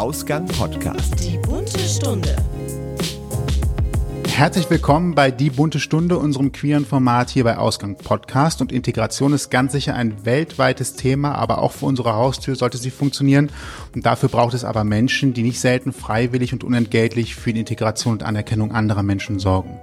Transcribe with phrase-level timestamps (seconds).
[0.00, 1.22] Ausgang Podcast.
[1.22, 2.34] Die bunte Stunde.
[4.28, 8.62] Herzlich willkommen bei Die bunte Stunde, unserem queeren Format hier bei Ausgang Podcast.
[8.62, 12.90] Und Integration ist ganz sicher ein weltweites Thema, aber auch für unsere Haustür sollte sie
[12.90, 13.50] funktionieren.
[13.94, 18.14] Und dafür braucht es aber Menschen, die nicht selten freiwillig und unentgeltlich für die Integration
[18.14, 19.78] und Anerkennung anderer Menschen sorgen.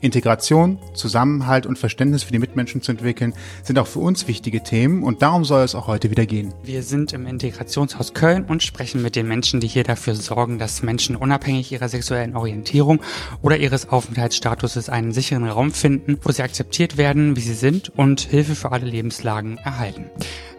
[0.00, 5.02] Integration, Zusammenhalt und Verständnis für die Mitmenschen zu entwickeln, sind auch für uns wichtige Themen
[5.02, 6.54] und darum soll es auch heute wieder gehen.
[6.62, 10.82] Wir sind im Integrationshaus Köln und sprechen mit den Menschen, die hier dafür sorgen, dass
[10.82, 13.00] Menschen unabhängig ihrer sexuellen Orientierung
[13.42, 18.20] oder ihres Aufenthaltsstatuses einen sicheren Raum finden, wo sie akzeptiert werden, wie sie sind und
[18.20, 20.06] Hilfe für alle Lebenslagen erhalten.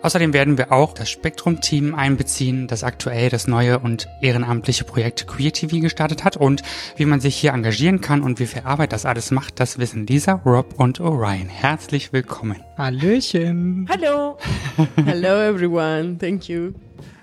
[0.01, 5.53] Außerdem werden wir auch das Spektrum-Team einbeziehen, das aktuell das neue und ehrenamtliche Projekt Queer
[5.53, 6.63] TV gestartet hat und
[6.95, 10.05] wie man sich hier engagieren kann und wie viel Arbeit das alles macht, das wissen
[10.05, 11.47] Lisa, Rob und Orion.
[11.47, 12.57] Herzlich willkommen.
[12.77, 13.87] Hallöchen.
[13.89, 14.37] Hello.
[15.05, 16.17] Hello, everyone.
[16.19, 16.73] Thank you.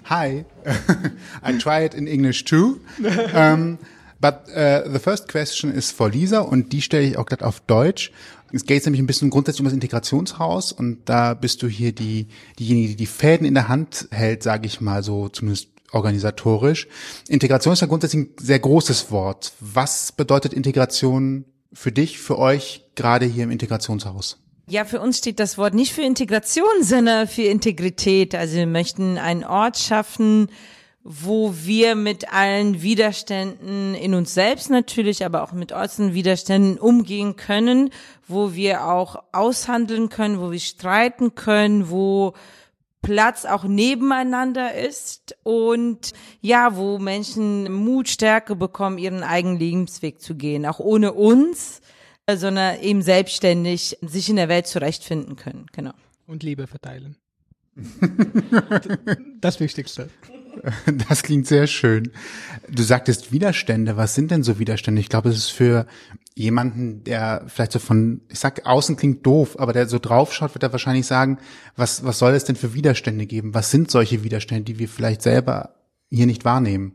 [0.06, 0.44] Hi,
[1.46, 2.80] I try it in English too.
[3.34, 3.78] Um,
[4.20, 7.60] but uh, the first question is for Lisa und die stelle ich auch gerade auf
[7.60, 8.10] Deutsch.
[8.52, 12.28] Es geht nämlich ein bisschen grundsätzlich um das Integrationshaus und da bist du hier die,
[12.58, 16.88] diejenige, die die Fäden in der Hand hält, sage ich mal so, zumindest organisatorisch.
[17.28, 19.52] Integration ist ja grundsätzlich ein sehr großes Wort.
[19.60, 24.38] Was bedeutet Integration für dich, für euch, gerade hier im Integrationshaus?
[24.70, 28.34] Ja, für uns steht das Wort nicht für Integration, sondern für Integrität.
[28.34, 30.48] Also wir möchten einen Ort schaffen,
[31.02, 37.36] wo wir mit allen Widerständen in uns selbst natürlich, aber auch mit äußeren Widerständen umgehen
[37.36, 37.88] können,
[38.26, 42.34] wo wir auch aushandeln können, wo wir streiten können, wo
[43.02, 50.34] Platz auch nebeneinander ist und ja, wo Menschen Mut, Stärke bekommen, ihren eigenen Lebensweg zu
[50.34, 51.80] gehen, auch ohne uns,
[52.30, 55.66] sondern eben selbstständig sich in der Welt zurechtfinden können.
[55.72, 55.92] Genau.
[56.26, 57.16] Und Liebe verteilen.
[59.40, 60.10] das Wichtigste.
[61.08, 62.10] Das klingt sehr schön.
[62.68, 63.96] Du sagtest Widerstände.
[63.96, 65.00] Was sind denn so Widerstände?
[65.00, 65.86] Ich glaube, es ist für
[66.38, 70.62] jemanden, der vielleicht so von, ich sag, außen klingt doof, aber der so draufschaut, wird
[70.62, 71.38] er wahrscheinlich sagen,
[71.76, 73.54] was, was soll es denn für Widerstände geben?
[73.54, 75.74] Was sind solche Widerstände, die wir vielleicht selber
[76.10, 76.94] hier nicht wahrnehmen?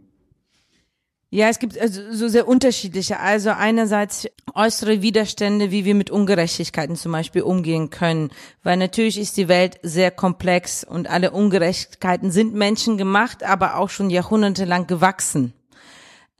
[1.29, 3.19] Ja, es gibt also so sehr unterschiedliche.
[3.19, 8.29] Also einerseits äußere Widerstände, wie wir mit Ungerechtigkeiten zum Beispiel umgehen können.
[8.61, 14.11] Weil natürlich ist die Welt sehr komplex und alle Ungerechtigkeiten sind menschengemacht, aber auch schon
[14.11, 15.53] jahrhundertelang gewachsen.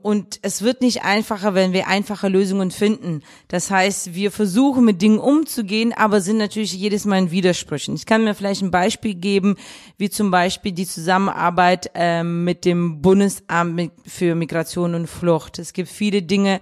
[0.04, 3.22] Und es wird nicht einfacher, wenn wir einfache Lösungen finden.
[3.48, 7.94] Das heißt, wir versuchen mit Dingen umzugehen, aber sind natürlich jedes Mal in Widersprüchen.
[7.94, 9.56] Ich kann mir vielleicht ein Beispiel geben,
[9.96, 15.58] wie zum Beispiel die Zusammenarbeit ähm, mit dem Bundesamt für Migration und Flucht.
[15.58, 16.60] Es gibt viele Dinge,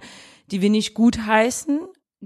[0.49, 1.81] die wir nicht gut heißen,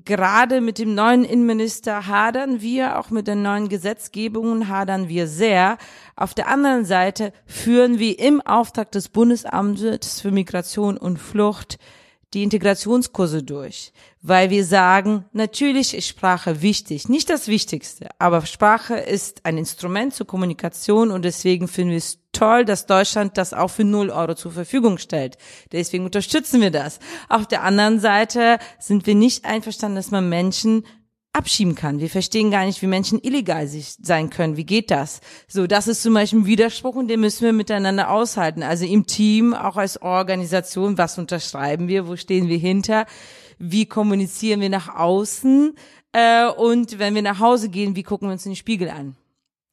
[0.05, 5.77] gerade mit dem neuen Innenminister hadern wir, auch mit den neuen Gesetzgebungen hadern wir sehr.
[6.15, 11.79] Auf der anderen Seite führen wir im Auftrag des Bundesamtes für Migration und Flucht
[12.33, 18.95] die Integrationskurse durch, weil wir sagen, natürlich ist Sprache wichtig, nicht das Wichtigste, aber Sprache
[18.95, 23.69] ist ein Instrument zur Kommunikation und deswegen finden wir es toll, dass Deutschland das auch
[23.69, 25.37] für null Euro zur Verfügung stellt.
[25.71, 26.99] Deswegen unterstützen wir das.
[27.29, 30.85] Auf der anderen Seite sind wir nicht einverstanden, dass man Menschen
[31.37, 31.99] abschieben kann.
[31.99, 34.57] Wir verstehen gar nicht, wie Menschen illegal sein können.
[34.57, 35.21] Wie geht das?
[35.47, 38.63] So, das ist zum Beispiel ein Widerspruch und den müssen wir miteinander aushalten.
[38.63, 43.05] Also im Team, auch als Organisation, was unterschreiben wir, wo stehen wir hinter,
[43.59, 45.75] wie kommunizieren wir nach außen
[46.11, 49.15] äh, und wenn wir nach Hause gehen, wie gucken wir uns den Spiegel an?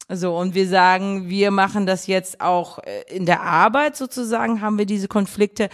[0.07, 4.77] So, und wir sagen, wir machen das jetzt auch äh, in der Arbeit sozusagen, haben
[4.77, 5.67] wir diese Konflikte.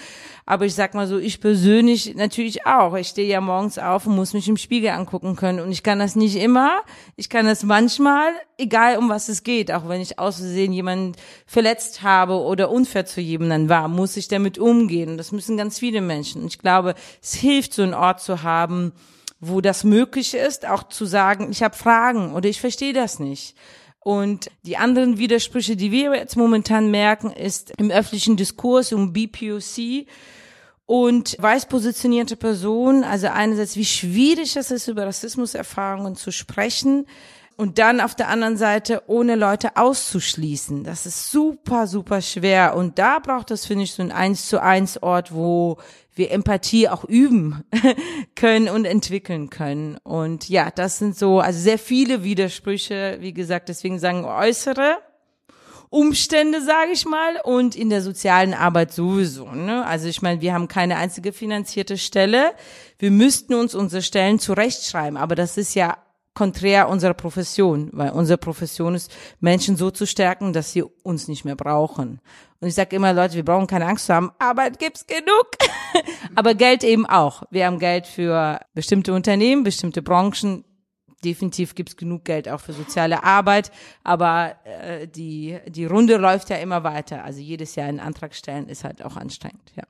[0.46, 2.96] Aber ich sag mal so, ich persönlich natürlich auch.
[2.96, 5.60] Ich stehe ja morgens auf und muss mich im Spiegel angucken können.
[5.60, 6.80] Und ich kann das nicht immer.
[7.18, 9.70] Ich kann das manchmal, egal um was es geht.
[9.70, 11.12] Auch wenn ich aus Versehen jemanden
[11.46, 15.10] verletzt habe oder unfair zu jemandem war, muss ich damit umgehen.
[15.10, 16.44] Und das müssen ganz viele Menschen.
[16.44, 18.94] Und ich glaube, es hilft, so einen Ort zu haben,
[19.42, 23.58] wo das möglich ist, auch zu sagen, ich habe Fragen oder ich verstehe das nicht.
[24.04, 30.08] Und die anderen Widersprüche, die wir jetzt momentan merken, ist im öffentlichen Diskurs um BPOC
[30.88, 37.06] und weiß positionierte Personen, also einerseits, wie schwierig es ist, über Rassismuserfahrungen zu sprechen,
[37.62, 40.84] und dann auf der anderen Seite ohne Leute auszuschließen.
[40.84, 42.76] Das ist super, super schwer.
[42.76, 45.78] Und da braucht es, finde ich, so ein eins zu eins Ort, wo
[46.16, 47.64] wir Empathie auch üben
[48.36, 50.00] können und entwickeln können.
[50.02, 54.98] Und ja, das sind so, also sehr viele Widersprüche, wie gesagt, deswegen sagen äußere
[55.92, 59.52] Umstände, sage ich mal, und in der sozialen Arbeit sowieso.
[59.52, 59.86] Ne?
[59.86, 62.54] Also ich meine, wir haben keine einzige finanzierte Stelle.
[62.98, 65.98] Wir müssten uns unsere Stellen zurechtschreiben, aber das ist ja
[66.34, 71.46] konträr unserer Profession, weil unsere Profession ist, Menschen so zu stärken, dass sie uns nicht
[71.46, 72.22] mehr brauchen.
[72.60, 75.48] Und ich sage immer, Leute, wir brauchen keine Angst zu haben, Arbeit gibt's genug.
[76.36, 77.44] Aber Geld eben auch.
[77.50, 80.64] Wir haben Geld für bestimmte Unternehmen, bestimmte Branchen.
[81.24, 83.72] Definitiv gibt's genug Geld auch für soziale Arbeit,
[84.04, 87.24] aber äh, die, die Runde läuft ja immer weiter.
[87.24, 89.84] Also jedes Jahr einen Antrag stellen ist halt auch anstrengend, ja.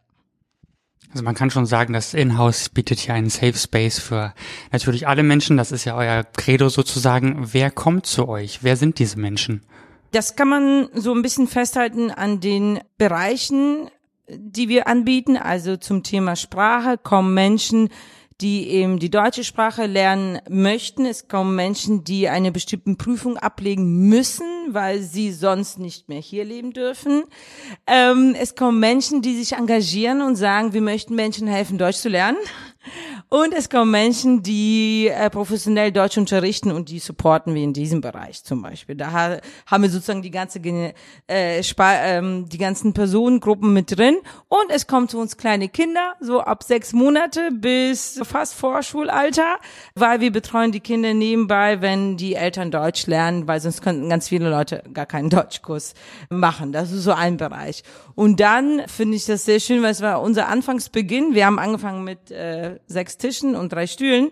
[1.12, 4.34] Also man kann schon sagen, das Inhouse bietet hier einen Safe Space für
[4.72, 5.58] natürlich alle Menschen.
[5.58, 7.50] Das ist ja euer Credo sozusagen.
[7.54, 8.60] Wer kommt zu euch?
[8.64, 9.62] Wer sind diese Menschen?
[10.12, 13.90] Das kann man so ein bisschen festhalten an den Bereichen,
[14.30, 15.38] die wir anbieten.
[15.38, 17.90] Also zum Thema Sprache kommen Menschen,
[18.42, 21.06] die eben die deutsche Sprache lernen möchten.
[21.06, 26.44] Es kommen Menschen, die eine bestimmte Prüfung ablegen müssen, weil sie sonst nicht mehr hier
[26.44, 27.24] leben dürfen.
[27.86, 32.10] Ähm, es kommen Menschen, die sich engagieren und sagen, wir möchten Menschen helfen, Deutsch zu
[32.10, 32.38] lernen.
[33.34, 38.02] Und es kommen Menschen, die äh, professionell Deutsch unterrichten und die supporten wir in diesem
[38.02, 38.96] Bereich zum Beispiel.
[38.96, 40.60] Da ha haben wir sozusagen die ganze
[41.30, 44.18] äh, ähm, die ganzen Personengruppen mit drin.
[44.50, 49.60] Und es kommen zu uns kleine Kinder, so ab sechs Monate bis fast Vorschulalter,
[49.96, 54.28] weil wir betreuen die Kinder nebenbei, wenn die Eltern Deutsch lernen, weil sonst könnten ganz
[54.28, 55.94] viele Leute gar keinen Deutschkurs
[56.30, 56.74] machen.
[56.74, 57.84] Das ist so ein Bereich.
[58.22, 61.34] Und dann finde ich das sehr schön, weil es war unser Anfangsbeginn.
[61.34, 64.30] Wir haben angefangen mit äh, sechs Tischen und drei Stühlen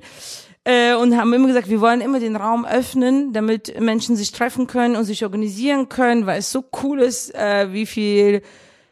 [0.63, 4.67] äh, und haben immer gesagt, wir wollen immer den Raum öffnen, damit Menschen sich treffen
[4.67, 8.43] können und sich organisieren können, weil es so cool ist, äh, wie viel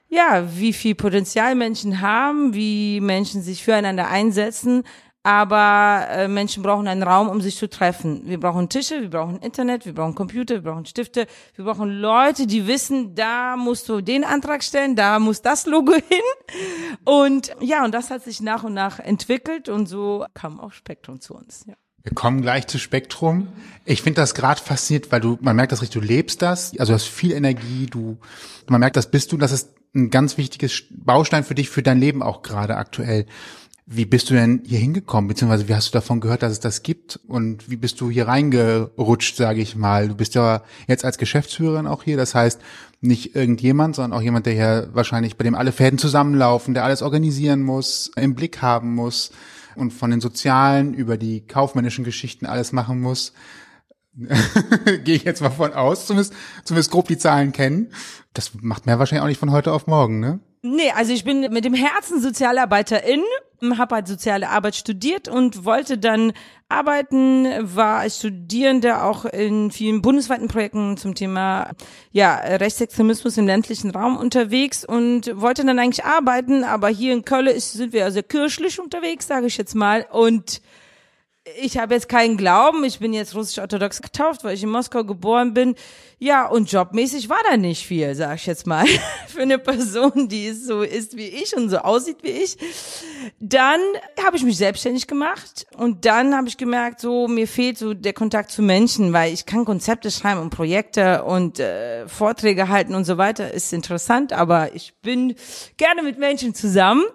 [0.10, 4.84] ja, wie viel Potenzial Menschen haben, wie Menschen sich füreinander einsetzen,
[5.28, 8.22] aber äh, Menschen brauchen einen Raum, um sich zu treffen.
[8.24, 12.48] Wir brauchen Tische, wir brauchen Internet, wir brauchen Computer, wir brauchen Stifte, wir brauchen Leute,
[12.48, 17.02] die wissen, da musst du den Antrag stellen, da muss das Logo hin.
[17.04, 21.20] Und ja, und das hat sich nach und nach entwickelt und so kam auch Spektrum
[21.20, 21.66] zu uns.
[21.68, 21.74] Ja.
[22.04, 23.50] Wir kommen gleich zu Spektrum.
[23.84, 26.94] Ich finde das gerade faszinierend, weil du, man merkt das richtig, du lebst das, also
[26.94, 28.18] du hast viel Energie, du,
[28.68, 32.00] man merkt, das bist du, das ist ein ganz wichtiges Baustein für dich, für dein
[32.00, 33.26] Leben auch gerade aktuell.
[33.90, 36.84] Wie bist du denn hier hingekommen, beziehungsweise wie hast du davon gehört, dass es das
[36.84, 40.10] gibt und wie bist du hier reingerutscht, sage ich mal?
[40.10, 42.60] Du bist ja jetzt als Geschäftsführerin auch hier, das heißt
[43.00, 47.02] nicht irgendjemand, sondern auch jemand, der hier wahrscheinlich bei dem alle Fäden zusammenlaufen, der alles
[47.02, 49.32] organisieren muss, im Blick haben muss
[49.78, 53.32] und von den sozialen über die kaufmännischen Geschichten alles machen muss.
[55.06, 56.34] Gehe ich jetzt mal von aus, zumindest,
[56.66, 57.94] zumindest grob die Zahlen kennen.
[58.34, 60.42] Das macht man ja wahrscheinlich auch nicht von heute auf morgen, ne?
[60.70, 63.24] Nee, also ich bin mit dem Herzen Sozialarbeiterin,
[63.78, 66.34] habe halt soziale Arbeit studiert und wollte dann
[66.68, 71.72] arbeiten, war als Studierende auch in vielen bundesweiten Projekten zum Thema
[72.12, 77.48] ja, Rechtsextremismus im ländlichen Raum unterwegs und wollte dann eigentlich arbeiten, aber hier in Köln
[77.48, 80.06] ist, sind wir ja sehr kirchlich unterwegs, sage ich jetzt mal.
[80.12, 80.62] Und
[81.60, 85.54] ich habe jetzt keinen Glauben, ich bin jetzt russisch-orthodox getauft, weil ich in Moskau geboren
[85.54, 85.76] bin.
[86.20, 88.86] Ja, und jobmäßig war da nicht viel, sag ich jetzt mal,
[89.28, 92.58] für eine Person, die so ist wie ich und so aussieht wie ich.
[93.40, 93.80] Dann
[94.24, 98.14] habe ich mich selbstständig gemacht und dann habe ich gemerkt, so mir fehlt so der
[98.14, 103.06] Kontakt zu Menschen, weil ich kann Konzepte schreiben und Projekte und äh, Vorträge halten und
[103.06, 105.36] so weiter, ist interessant, aber ich bin
[105.78, 107.06] gerne mit Menschen zusammen.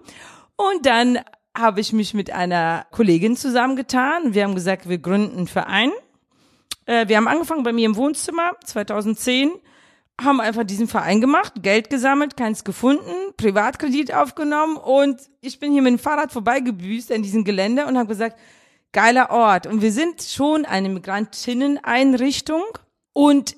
[0.56, 1.18] Und dann
[1.56, 4.34] habe ich mich mit einer Kollegin zusammengetan.
[4.34, 5.90] Wir haben gesagt, wir gründen einen Verein.
[6.86, 9.50] Äh, wir haben angefangen bei mir im Wohnzimmer 2010,
[10.20, 15.82] haben einfach diesen Verein gemacht, Geld gesammelt, keins gefunden, Privatkredit aufgenommen und ich bin hier
[15.82, 18.38] mit dem Fahrrad vorbeigebüßt an diesem Gelände und habe gesagt,
[18.92, 19.66] geiler Ort.
[19.66, 22.62] Und wir sind schon eine Migrantinnen-Einrichtung
[23.12, 23.56] und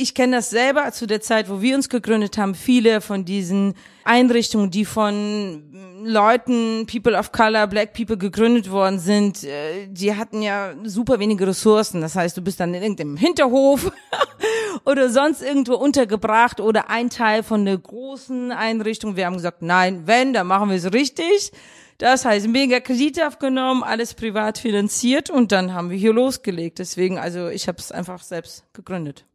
[0.00, 2.54] ich kenne das selber zu der Zeit, wo wir uns gegründet haben.
[2.54, 5.62] Viele von diesen Einrichtungen, die von
[6.02, 11.46] Leuten, People of Color, Black People gegründet worden sind, äh, die hatten ja super wenige
[11.46, 12.00] Ressourcen.
[12.00, 13.92] Das heißt, du bist dann in irgendeinem Hinterhof
[14.86, 19.16] oder sonst irgendwo untergebracht oder ein Teil von einer großen Einrichtung.
[19.16, 21.52] Wir haben gesagt, nein, wenn, dann machen wir es richtig.
[21.98, 26.78] Das heißt, mega Kredite aufgenommen, alles privat finanziert und dann haben wir hier losgelegt.
[26.78, 29.26] Deswegen, also ich habe es einfach selbst gegründet.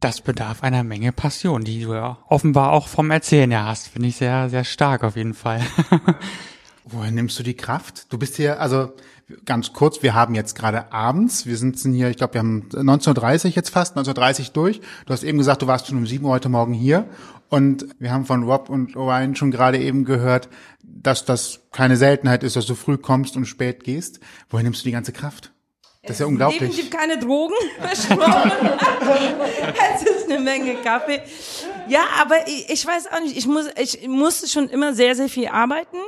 [0.00, 3.88] Das bedarf einer Menge Passion, die du ja offenbar auch vom Erzählen her hast.
[3.88, 5.60] Finde ich sehr, sehr stark auf jeden Fall.
[6.86, 8.10] Woher nimmst du die Kraft?
[8.10, 8.94] Du bist hier, also
[9.44, 13.48] ganz kurz, wir haben jetzt gerade abends, wir sind hier, ich glaube, wir haben 19.30
[13.48, 14.80] jetzt fast, 19.30 durch.
[15.04, 17.04] Du hast eben gesagt, du warst schon um 7 Uhr heute Morgen hier.
[17.50, 20.48] Und wir haben von Rob und Orion schon gerade eben gehört,
[20.82, 24.20] dass das keine Seltenheit ist, dass du früh kommst und spät gehst.
[24.48, 25.52] Woher nimmst du die ganze Kraft?
[26.02, 26.60] Das ist ja unglaublich.
[26.60, 28.52] Definitiv keine Drogen versprochen.
[29.94, 31.20] es ist eine Menge Kaffee.
[31.88, 33.36] Ja, aber ich, ich weiß auch nicht.
[33.36, 35.98] Ich muss, ich musste schon immer sehr, sehr viel arbeiten.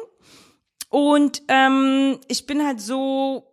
[0.89, 3.53] Und ähm, ich bin halt so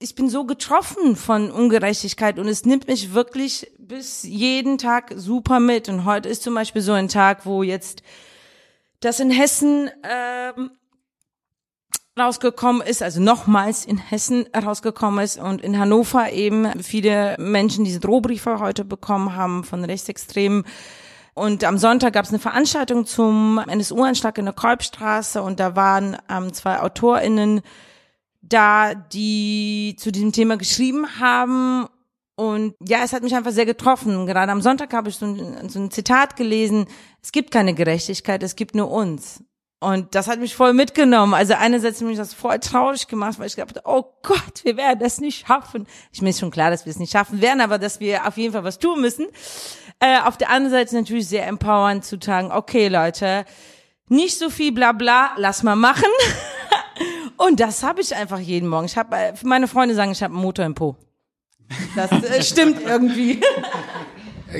[0.00, 5.60] ich bin so getroffen von Ungerechtigkeit und es nimmt mich wirklich bis jeden Tag super
[5.60, 5.90] mit.
[5.90, 8.02] Und heute ist zum Beispiel so ein Tag, wo jetzt
[9.00, 10.70] das in Hessen ähm,
[12.20, 18.00] rausgekommen ist, also nochmals in Hessen rausgekommen ist und in Hannover eben viele Menschen diese
[18.00, 20.64] Drohbriefe heute bekommen haben von Rechtsextremen.
[21.34, 26.16] Und am Sonntag gab es eine Veranstaltung zum NSU-Anschlag in der Kolbstraße und da waren
[26.28, 27.62] ähm, zwei AutorInnen
[28.42, 31.86] da, die zu diesem Thema geschrieben haben.
[32.36, 34.26] Und ja, es hat mich einfach sehr getroffen.
[34.26, 36.86] Gerade am Sonntag habe ich so ein, so ein Zitat gelesen,
[37.22, 39.44] es gibt keine Gerechtigkeit, es gibt nur uns.
[39.82, 41.32] Und das hat mich voll mitgenommen.
[41.32, 45.00] Also einerseits hat mich das voll traurig gemacht, weil ich dachte, oh Gott, wir werden
[45.00, 45.86] das nicht schaffen.
[46.12, 48.36] Ich mir ist schon klar, dass wir es nicht schaffen werden, aber dass wir auf
[48.36, 49.26] jeden Fall was tun müssen.
[49.98, 53.46] Äh, auf der anderen Seite natürlich sehr empowernd zu sagen, okay Leute,
[54.08, 56.10] nicht so viel bla bla, lass mal machen.
[57.38, 58.84] Und das habe ich einfach jeden Morgen.
[58.84, 60.96] Ich habe, äh, meine Freunde sagen, ich habe einen Motor im Po.
[61.96, 63.40] Das äh, stimmt irgendwie.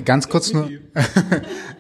[0.05, 0.71] Ganz kurz nur.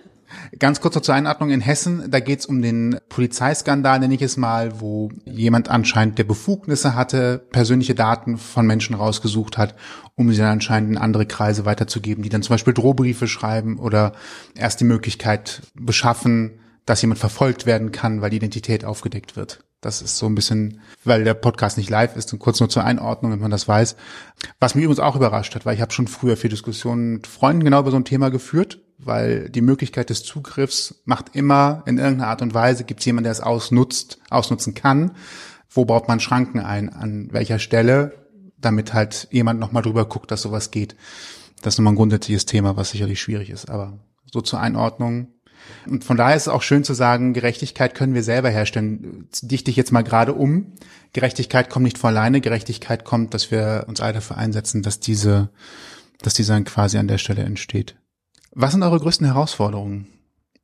[0.61, 4.21] Ganz kurz noch zur Einordnung in Hessen, da geht es um den Polizeiskandal, nenne ich
[4.21, 9.75] es mal, wo jemand anscheinend der Befugnisse hatte, persönliche Daten von Menschen rausgesucht hat,
[10.17, 14.12] um sie dann anscheinend in andere Kreise weiterzugeben, die dann zum Beispiel Drohbriefe schreiben oder
[14.55, 19.64] erst die Möglichkeit beschaffen, dass jemand verfolgt werden kann, weil die Identität aufgedeckt wird.
[19.81, 22.85] Das ist so ein bisschen, weil der Podcast nicht live ist und kurz nur zur
[22.85, 23.97] Einordnung, wenn man das weiß.
[24.59, 27.64] Was mich übrigens auch überrascht hat, weil ich habe schon früher viel Diskussionen mit Freunden
[27.64, 32.28] genau über so ein Thema geführt, weil die Möglichkeit des Zugriffs macht immer in irgendeiner
[32.28, 35.12] Art und Weise, gibt es jemanden, der es ausnutzt, ausnutzen kann.
[35.69, 36.88] Wo baut man Schranken ein?
[36.88, 38.26] An welcher Stelle?
[38.59, 40.97] Damit halt jemand nochmal drüber guckt, dass sowas geht.
[41.62, 43.71] Das ist nochmal ein grundsätzliches Thema, was sicherlich schwierig ist.
[43.71, 43.99] Aber
[44.30, 45.28] so zur Einordnung
[45.87, 49.28] und von daher ist es auch schön zu sagen, Gerechtigkeit können wir selber herstellen.
[49.42, 50.73] Dichte ich jetzt mal gerade um.
[51.12, 52.40] Gerechtigkeit kommt nicht von alleine.
[52.40, 55.50] Gerechtigkeit kommt, dass wir uns alle dafür einsetzen, dass diese,
[56.23, 57.97] dass diese dann quasi an der Stelle entsteht.
[58.52, 60.07] Was sind eure größten Herausforderungen?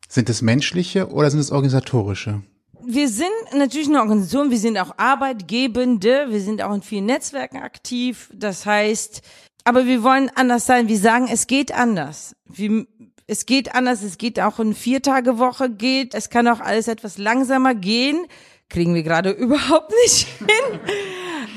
[0.08, 2.42] Sind es menschliche oder sind es organisatorische?
[2.84, 7.58] Wir sind natürlich eine Organisation, wir sind auch Arbeitgebende, wir sind auch in vielen Netzwerken
[7.58, 8.30] aktiv.
[8.32, 9.22] Das heißt,
[9.64, 10.88] aber wir wollen anders sein.
[10.88, 12.36] Wir sagen, es geht anders.
[12.44, 12.86] Wir
[13.28, 17.74] es geht anders, es geht auch in Viertagewoche geht, es kann auch alles etwas langsamer
[17.74, 18.26] gehen.
[18.68, 20.80] Kriegen wir gerade überhaupt nicht hin.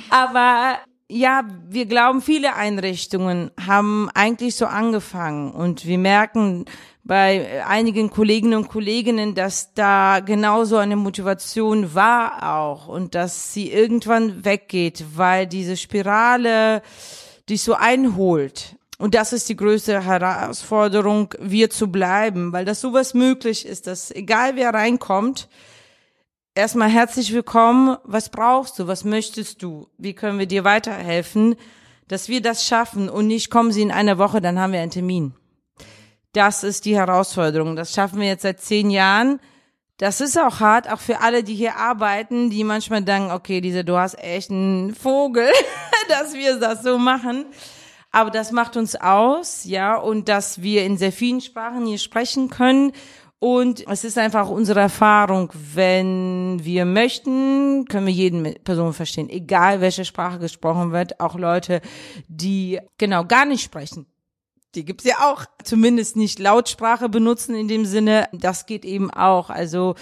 [0.09, 0.79] Aber
[1.11, 6.65] ja, wir glauben, viele Einrichtungen haben eigentlich so angefangen und wir merken
[7.03, 13.71] bei einigen Kolleginnen und Kolleginnen, dass da genauso eine Motivation war auch und dass sie
[13.71, 16.83] irgendwann weggeht, weil diese Spirale
[17.49, 18.75] dich so einholt.
[18.99, 24.11] Und das ist die größte Herausforderung, wir zu bleiben, weil das sowas möglich ist, dass
[24.11, 25.49] egal wer reinkommt,
[26.59, 31.55] erstmal herzlich willkommen, was brauchst du, was möchtest du, wie können wir dir weiterhelfen,
[32.09, 34.91] dass wir das schaffen und nicht kommen sie in einer Woche, dann haben wir einen
[34.91, 35.33] Termin.
[36.33, 37.75] Das ist die Herausforderung.
[37.75, 39.39] Das schaffen wir jetzt seit zehn Jahren.
[39.97, 43.85] Das ist auch hart, auch für alle, die hier arbeiten, die manchmal denken, okay, diese,
[43.85, 45.49] du hast echt einen Vogel,
[46.09, 47.45] dass wir das so machen.
[48.11, 52.49] Aber das macht uns aus, ja, und dass wir in sehr vielen Sprachen hier sprechen
[52.49, 52.91] können.
[53.39, 59.79] Und es ist einfach unsere Erfahrung, wenn wir möchten, können wir jeden Person verstehen, egal
[59.79, 61.79] welche Sprache gesprochen wird, auch Leute,
[62.27, 64.05] die genau gar nicht sprechen.
[64.75, 68.27] Die gibt's ja auch, zumindest nicht Lautsprache benutzen in dem Sinne.
[68.33, 69.49] Das geht eben auch.
[69.49, 69.95] Also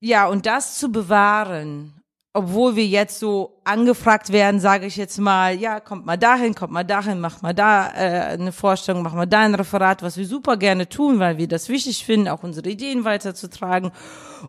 [0.00, 1.99] ja, und das zu bewahren
[2.32, 6.72] obwohl wir jetzt so angefragt werden, sage ich jetzt mal, ja, kommt mal dahin, kommt
[6.72, 10.26] mal dahin, mach mal da äh, eine Vorstellung, mach mal da ein Referat, was wir
[10.26, 13.90] super gerne tun, weil wir das wichtig finden, auch unsere Ideen weiterzutragen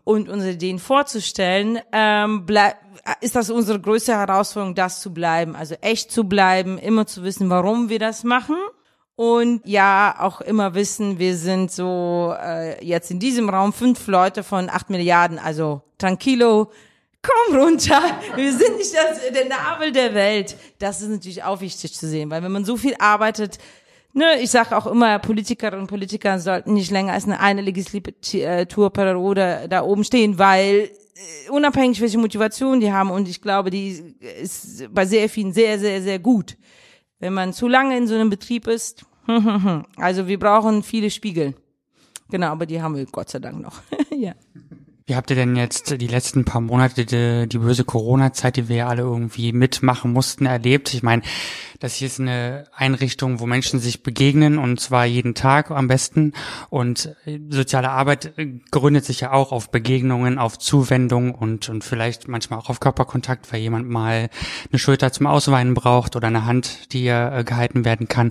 [0.04, 2.46] und unsere Ideen vorzustellen, ähm,
[3.20, 7.50] ist das unsere größte Herausforderung, das zu bleiben, also echt zu bleiben, immer zu wissen,
[7.50, 8.56] warum wir das machen.
[9.16, 14.42] Und ja, auch immer wissen, wir sind so äh, jetzt in diesem Raum fünf Leute
[14.42, 16.70] von acht Milliarden, also tranquilo,
[17.22, 18.02] komm runter,
[18.34, 20.56] wir sind nicht das, der Nabel der Welt.
[20.78, 23.58] Das ist natürlich auch wichtig zu sehen, weil wenn man so viel arbeitet,
[24.12, 29.66] ne, ich sage auch immer, Politikerinnen und Politiker sollten nicht länger als eine, eine Legislaturperiode
[29.68, 34.92] da oben stehen, weil äh, unabhängig welche Motivation die haben und ich glaube, die ist
[34.92, 36.56] bei sehr vielen sehr, sehr, sehr gut.
[37.20, 39.04] Wenn man zu lange in so einem Betrieb ist,
[39.96, 41.54] also wir brauchen viele Spiegel.
[42.30, 43.80] Genau, aber die haben wir Gott sei Dank noch.
[44.10, 44.34] ja.
[45.06, 48.76] Wie habt ihr denn jetzt die letzten paar Monate die, die böse Corona-Zeit, die wir
[48.76, 50.94] ja alle irgendwie mitmachen mussten, erlebt?
[50.94, 51.22] Ich meine,
[51.80, 56.32] das hier ist eine Einrichtung, wo Menschen sich begegnen und zwar jeden Tag am besten.
[56.70, 61.82] Und äh, soziale Arbeit äh, gründet sich ja auch auf Begegnungen, auf Zuwendung und, und
[61.82, 64.30] vielleicht manchmal auch auf Körperkontakt, weil jemand mal
[64.70, 68.30] eine Schulter zum Ausweinen braucht oder eine Hand, die äh, gehalten werden kann.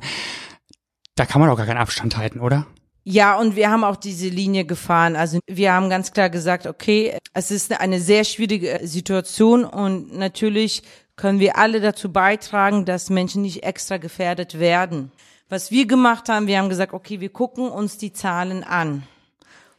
[1.16, 2.66] Da kann man auch gar keinen Abstand halten, oder?
[3.04, 5.16] Ja, und wir haben auch diese Linie gefahren.
[5.16, 10.84] Also wir haben ganz klar gesagt, okay, es ist eine sehr schwierige Situation und natürlich
[11.16, 15.12] können wir alle dazu beitragen, dass Menschen nicht extra gefährdet werden.
[15.50, 19.04] Was wir gemacht haben, wir haben gesagt, okay, wir gucken uns die Zahlen an.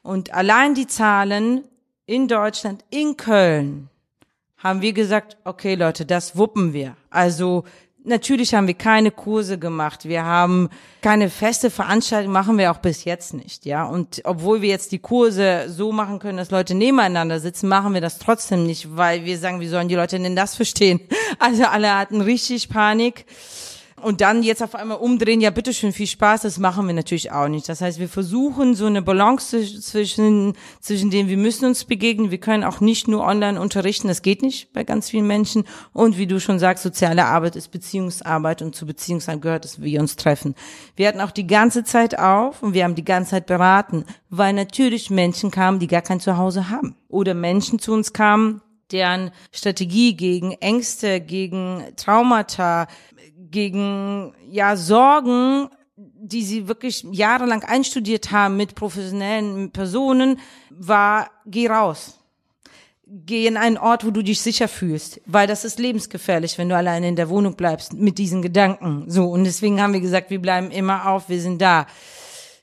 [0.02, 1.64] Und allein die Zahlen
[2.07, 3.88] in Deutschland, in Köln,
[4.59, 6.97] haben wir gesagt, okay Leute, das wuppen wir.
[7.11, 7.64] Also
[8.04, 10.06] Natürlich haben wir keine Kurse gemacht.
[10.06, 10.71] Wir haben
[11.02, 13.85] keine feste Veranstaltung, machen wir auch bis jetzt nicht, ja.
[13.85, 18.00] Und obwohl wir jetzt die Kurse so machen können, dass Leute nebeneinander sitzen, machen wir
[18.00, 21.00] das trotzdem nicht, weil wir sagen, wie sollen die Leute denn das verstehen?
[21.38, 23.25] Also alle hatten richtig Panik
[24.02, 27.49] und dann jetzt auf einmal umdrehen, ja, bitteschön, viel Spaß, das machen wir natürlich auch
[27.49, 27.68] nicht.
[27.68, 32.38] Das heißt, wir versuchen so eine Balance zwischen, zwischen dem, wir müssen uns begegnen, wir
[32.38, 35.64] können auch nicht nur online unterrichten, das geht nicht bei ganz vielen Menschen.
[35.92, 40.00] Und wie du schon sagst, soziale Arbeit ist Beziehungsarbeit und zu Beziehungsarbeit gehört, dass wir
[40.00, 40.54] uns treffen.
[40.97, 44.52] Wir hatten auch die ganze Zeit auf und wir haben die ganze Zeit beraten, weil
[44.52, 46.97] natürlich Menschen kamen, die gar kein Zuhause haben.
[47.09, 52.87] Oder Menschen zu uns kamen, deren Strategie gegen Ängste, gegen Traumata,
[53.52, 60.40] gegen ja Sorgen, die sie wirklich jahrelang einstudiert haben mit professionellen Personen,
[60.71, 62.18] war geh raus.
[63.06, 66.76] Geh in einen Ort, wo du dich sicher fühlst, weil das ist lebensgefährlich, wenn du
[66.76, 69.04] alleine in der Wohnung bleibst mit diesen Gedanken.
[69.09, 71.87] So und deswegen haben wir gesagt, wir bleiben immer auf, wir sind da.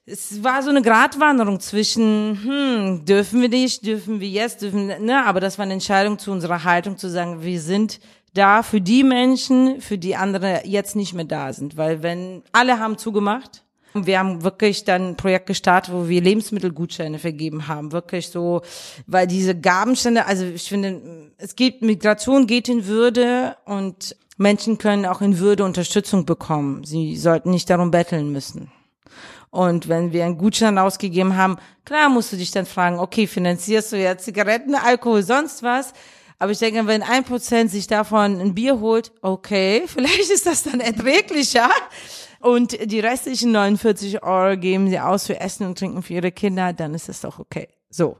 [0.07, 5.23] Es war so eine Gratwanderung zwischen, hm, dürfen wir nicht, dürfen wir jetzt, dürfen, ne,
[5.23, 7.99] aber das war eine Entscheidung zu unserer Haltung zu sagen, wir sind
[8.33, 11.77] da für die Menschen, für die andere jetzt nicht mehr da sind.
[11.77, 17.17] Weil wenn alle haben zugemacht, wir haben wirklich dann ein Projekt gestartet, wo wir Lebensmittelgutscheine
[17.17, 17.91] vergeben haben.
[17.91, 18.61] Wirklich so,
[19.07, 25.05] weil diese Gabenstände, also ich finde, es geht, Migration geht in Würde und Menschen können
[25.05, 26.83] auch in Würde Unterstützung bekommen.
[26.83, 28.71] Sie sollten nicht darum betteln müssen.
[29.51, 33.91] Und wenn wir einen Gutschein ausgegeben haben, klar musst du dich dann fragen, okay, finanzierst
[33.91, 35.93] du ja Zigaretten, Alkohol, sonst was?
[36.39, 40.63] Aber ich denke, wenn ein Prozent sich davon ein Bier holt, okay, vielleicht ist das
[40.63, 41.69] dann erträglicher.
[42.39, 46.71] Und die restlichen 49 Euro geben sie aus für Essen und Trinken für ihre Kinder,
[46.71, 47.67] dann ist das doch okay.
[47.89, 48.17] So.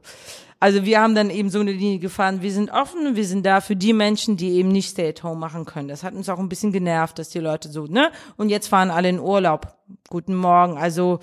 [0.62, 2.42] Also wir haben dann eben so eine Linie gefahren.
[2.42, 5.40] Wir sind offen wir sind da für die Menschen, die eben nicht Stay at Home
[5.40, 5.88] machen können.
[5.88, 8.12] Das hat uns auch ein bisschen genervt, dass die Leute so, ne?
[8.36, 9.74] Und jetzt fahren alle in Urlaub.
[10.10, 10.76] Guten Morgen.
[10.76, 11.20] Also,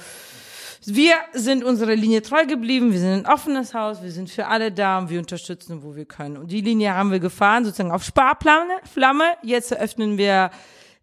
[0.87, 4.71] wir sind unserer Linie treu geblieben, wir sind ein offenes Haus, wir sind für alle
[4.71, 6.37] da und wir unterstützen, wo wir können.
[6.37, 8.71] Und die Linie haben wir gefahren, sozusagen auf Sparflamme.
[8.91, 9.25] Flamme.
[9.43, 10.49] Jetzt eröffnen wir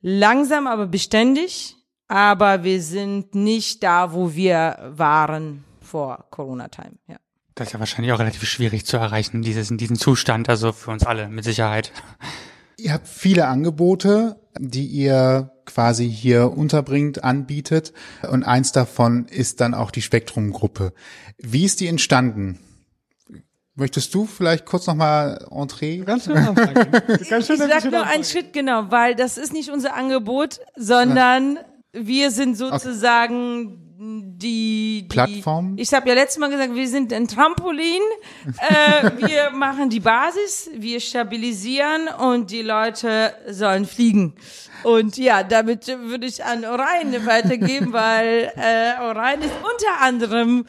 [0.00, 1.76] langsam, aber beständig.
[2.08, 6.92] Aber wir sind nicht da, wo wir waren vor Corona-Time.
[7.06, 7.16] Ja.
[7.54, 10.90] Das ist ja wahrscheinlich auch relativ schwierig zu erreichen, dieses, in diesem Zustand, also für
[10.90, 11.92] uns alle mit Sicherheit.
[12.76, 17.92] Ihr habt viele Angebote, die ihr quasi hier unterbringt, anbietet.
[18.30, 20.92] Und eins davon ist dann auch die Spektrum-Gruppe.
[21.38, 22.58] Wie ist die entstanden?
[23.76, 25.98] Möchtest du vielleicht kurz nochmal Entree?
[26.04, 26.74] Ganz schön anfangen.
[27.28, 31.58] Ganz schön, ich sag nur einen Schritt genau, weil das ist nicht unser Angebot, sondern
[31.92, 35.74] wir sind sozusagen die, die Plattform?
[35.78, 38.02] Ich habe ja letztes Mal gesagt, wir sind ein Trampolin.
[38.44, 44.34] äh, wir machen die Basis, wir stabilisieren und die Leute sollen fliegen.
[44.82, 50.66] Und ja, damit würde ich an Orion weitergeben, weil äh, Orion ist unter anderem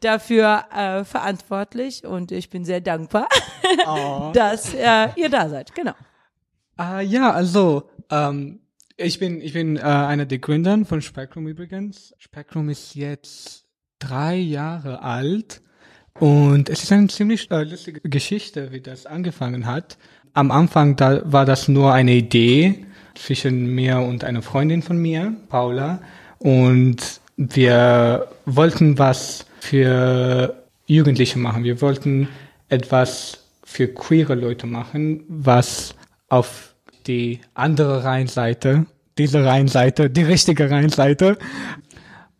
[0.00, 3.28] dafür äh, verantwortlich und ich bin sehr dankbar,
[3.86, 4.30] oh.
[4.34, 5.74] dass äh, ihr da seid.
[5.74, 5.92] Genau.
[6.80, 8.61] Uh, ja, also ähm,
[9.02, 12.14] ich bin ich bin äh, einer der Gründer von Spectrum übrigens.
[12.18, 13.64] Spectrum ist jetzt
[13.98, 15.62] drei Jahre alt
[16.18, 19.98] und es ist eine ziemlich äh, lustige Geschichte, wie das angefangen hat.
[20.34, 25.34] Am Anfang da war das nur eine Idee zwischen mir und einer Freundin von mir,
[25.48, 26.00] Paula.
[26.38, 31.64] Und wir wollten was für Jugendliche machen.
[31.64, 32.28] Wir wollten
[32.68, 35.94] etwas für queere Leute machen, was
[36.28, 36.74] auf
[37.06, 38.86] die andere Rheinseite,
[39.18, 41.38] diese Rheinseite, die richtige Rheinseite,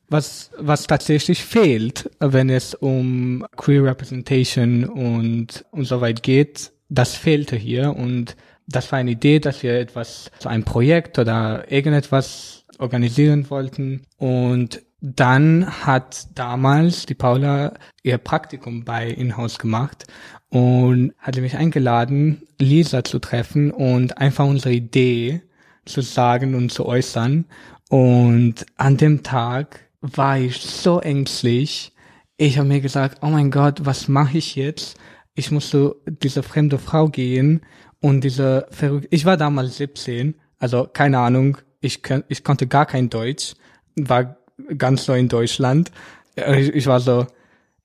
[0.08, 6.72] was, was tatsächlich fehlt, wenn es um Queer Representation und, und so weit geht.
[6.88, 8.36] Das fehlte hier und
[8.68, 14.02] das war eine Idee, dass wir etwas, so ein Projekt oder irgendetwas organisieren wollten.
[14.18, 20.04] Und dann hat damals die Paula ihr Praktikum bei Inhouse gemacht
[20.48, 25.42] und hatte mich eingeladen, Lisa zu treffen und einfach unsere Idee
[25.84, 27.44] zu sagen und zu äußern.
[27.88, 31.92] Und an dem Tag war ich so ängstlich.
[32.36, 34.96] Ich habe mir gesagt, oh mein Gott, was mache ich jetzt?
[35.34, 37.62] Ich muss zu dieser fremde Frau gehen
[38.00, 43.10] und diese verrückte, ich war damals 17, also keine Ahnung, ich, ich konnte gar kein
[43.10, 43.54] Deutsch,
[43.96, 44.36] war
[44.76, 45.90] ganz neu in Deutschland.
[46.36, 47.26] Ich, ich war so,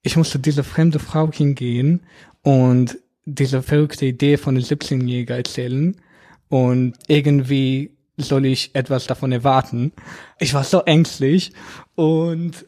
[0.02, 2.02] ich musste diese fremde Frau hingehen
[2.42, 5.96] und diese verrückte Idee von einem 17-Jähriger erzählen
[6.50, 9.92] und irgendwie soll ich etwas davon erwarten.
[10.40, 11.54] Ich war so ängstlich
[11.96, 12.66] und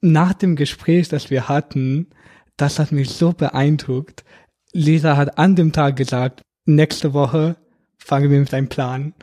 [0.00, 2.08] nach dem Gespräch, das wir hatten,
[2.56, 4.24] das hat mich so beeindruckt.
[4.72, 7.56] Lisa hat an dem Tag gesagt, nächste Woche
[7.96, 9.14] fangen wir mit einem Plan.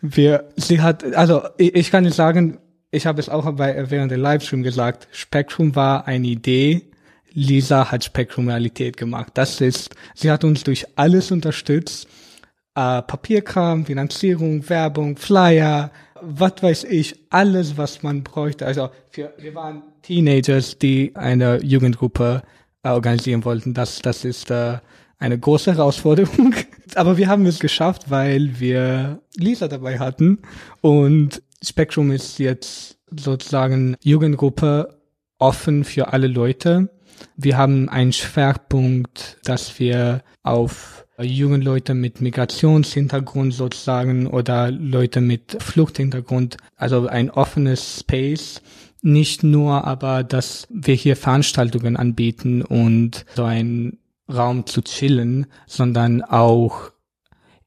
[0.00, 2.58] Wir, sie hat, also ich, ich kann nicht sagen,
[2.90, 6.90] ich habe es auch bei, während der Livestream gesagt, Spektrum war eine Idee,
[7.32, 9.32] Lisa hat Spektrum Realität gemacht.
[9.34, 12.08] Das ist, sie hat uns durch alles unterstützt
[12.78, 18.66] äh, Papierkram, Finanzierung, Werbung, Flyer, was weiß ich, alles, was man bräuchte.
[18.66, 22.42] Also für, wir waren Teenagers, die eine Jugendgruppe
[22.84, 23.74] äh, organisieren wollten.
[23.74, 24.78] Das, das ist äh,
[25.18, 26.54] eine große Herausforderung.
[26.94, 30.38] Aber wir haben es geschafft, weil wir Lisa dabei hatten.
[30.80, 35.00] Und Spectrum ist jetzt sozusagen Jugendgruppe
[35.38, 36.90] offen für alle Leute.
[37.36, 45.56] Wir haben einen Schwerpunkt, dass wir auf jungen Leute mit Migrationshintergrund sozusagen oder Leute mit
[45.60, 48.62] Fluchthintergrund, also ein offenes Space.
[49.02, 53.98] Nicht nur aber, dass wir hier Veranstaltungen anbieten und so einen
[54.32, 56.90] Raum zu chillen, sondern auch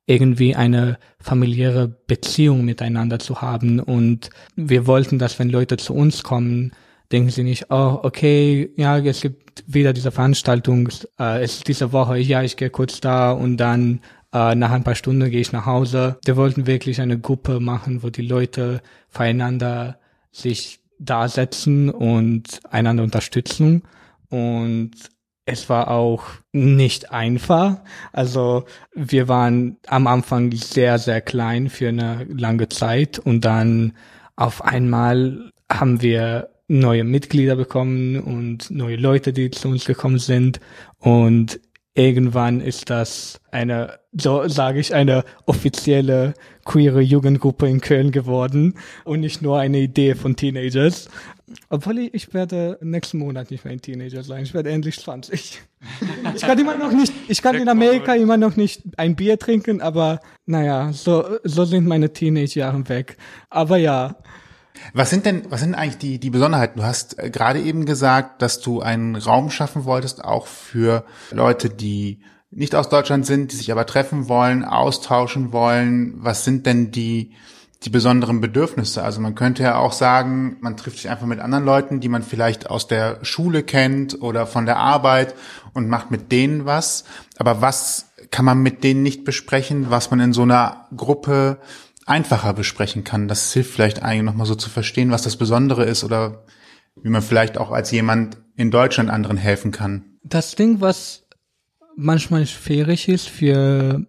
[0.06, 3.80] irgendwie eine familiäre Beziehung miteinander zu haben.
[3.80, 6.74] Und wir wollten, dass wenn Leute zu uns kommen,
[7.12, 11.92] denken sie nicht, oh, okay, ja, es gibt wieder diese Veranstaltung, äh, es ist diese
[11.92, 14.02] Woche, ja, ich gehe kurz da und dann
[14.34, 16.18] äh, nach ein paar Stunden gehe ich nach Hause.
[16.26, 20.00] Wir wollten wirklich eine Gruppe machen, wo die Leute voreinander
[20.32, 23.84] sich da setzen und einander unterstützen.
[24.30, 24.92] Und
[25.46, 27.80] es war auch nicht einfach.
[28.14, 33.94] Also wir waren am Anfang sehr, sehr klein für eine lange Zeit und dann
[34.36, 40.60] auf einmal haben wir neue Mitglieder bekommen und neue Leute, die zu uns gekommen sind.
[41.00, 41.60] Und
[41.94, 49.20] irgendwann ist das eine, so sage ich, eine offizielle queere Jugendgruppe in Köln geworden und
[49.20, 51.10] nicht nur eine Idee von Teenagers.
[51.68, 54.44] Obwohl ich, ich werde nächsten Monat nicht mehr ein Teenager sein.
[54.44, 55.62] Ich werde endlich 20.
[56.36, 59.82] Ich kann immer noch nicht, ich kann in Amerika immer noch nicht ein Bier trinken,
[59.82, 63.18] aber naja, so, so sind meine Teenage-Jahre weg.
[63.50, 64.16] Aber ja,
[64.94, 66.80] was sind denn, was sind eigentlich die, die Besonderheiten?
[66.80, 71.70] Du hast äh, gerade eben gesagt, dass du einen Raum schaffen wolltest, auch für Leute,
[71.70, 72.20] die
[72.52, 76.16] nicht aus Deutschland sind, die sich aber treffen wollen, austauschen wollen.
[76.18, 77.32] Was sind denn die,
[77.84, 79.04] die besonderen Bedürfnisse?
[79.04, 82.24] Also man könnte ja auch sagen, man trifft sich einfach mit anderen Leuten, die man
[82.24, 85.34] vielleicht aus der Schule kennt oder von der Arbeit
[85.74, 87.06] und macht mit denen was.
[87.38, 91.58] Aber was kann man mit denen nicht besprechen, was man in so einer Gruppe
[92.06, 93.28] einfacher besprechen kann.
[93.28, 96.46] Das hilft vielleicht eigentlich nochmal so zu verstehen, was das Besondere ist oder
[96.96, 100.18] wie man vielleicht auch als jemand in Deutschland anderen helfen kann.
[100.24, 101.24] Das Ding, was
[101.96, 104.06] manchmal schwierig ist für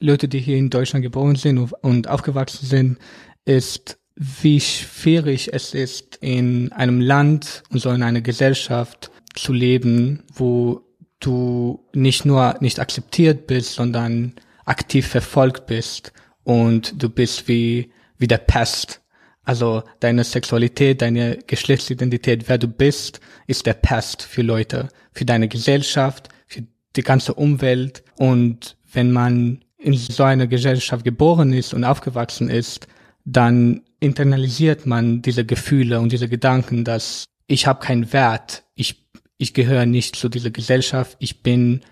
[0.00, 2.98] Leute, die hier in Deutschland geboren sind und aufgewachsen sind,
[3.44, 10.22] ist, wie schwierig es ist, in einem Land und so in einer Gesellschaft zu leben,
[10.34, 10.82] wo
[11.20, 16.12] du nicht nur nicht akzeptiert bist, sondern aktiv verfolgt bist
[16.44, 19.00] und du bist wie, wie der Pest.
[19.42, 25.48] Also deine Sexualität, deine Geschlechtsidentität, wer du bist, ist der Pest für Leute, für deine
[25.48, 26.62] Gesellschaft, für
[26.96, 28.04] die ganze Umwelt.
[28.16, 32.86] Und wenn man in so einer Gesellschaft geboren ist und aufgewachsen ist,
[33.26, 39.52] dann internalisiert man diese Gefühle und diese Gedanken, dass ich habe keinen Wert, ich, ich
[39.52, 41.82] gehöre nicht zu dieser Gesellschaft, ich bin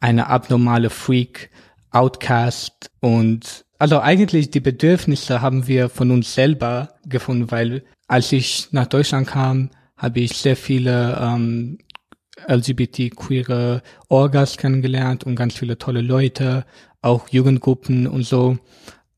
[0.00, 1.50] eine abnormale Freak,
[1.90, 8.68] Outcast und also eigentlich die Bedürfnisse haben wir von uns selber gefunden, weil als ich
[8.72, 11.78] nach Deutschland kam, habe ich sehr viele ähm,
[12.46, 16.64] LGBT-queere Orgas kennengelernt und ganz viele tolle Leute,
[17.02, 18.58] auch Jugendgruppen und so.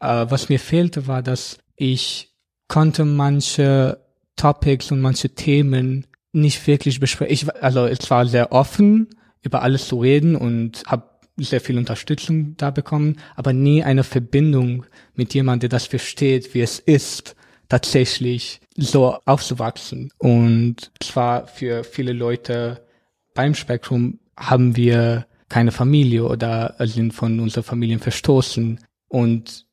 [0.01, 2.35] Äh, was mir fehlte, war, dass ich
[2.69, 4.05] konnte manche
[4.37, 7.33] Topics und manche Themen nicht wirklich besprechen.
[7.33, 9.09] Ich, also es war sehr offen,
[9.43, 14.87] über alles zu reden und habe sehr viel Unterstützung da bekommen, aber nie eine Verbindung
[15.15, 17.37] mit jemandem, der das versteht, wie es ist,
[17.69, 20.11] tatsächlich so aufzuwachsen.
[20.19, 22.87] Und zwar für viele Leute
[23.35, 29.67] beim Spektrum haben wir keine Familie oder sind von unseren Familien verstoßen und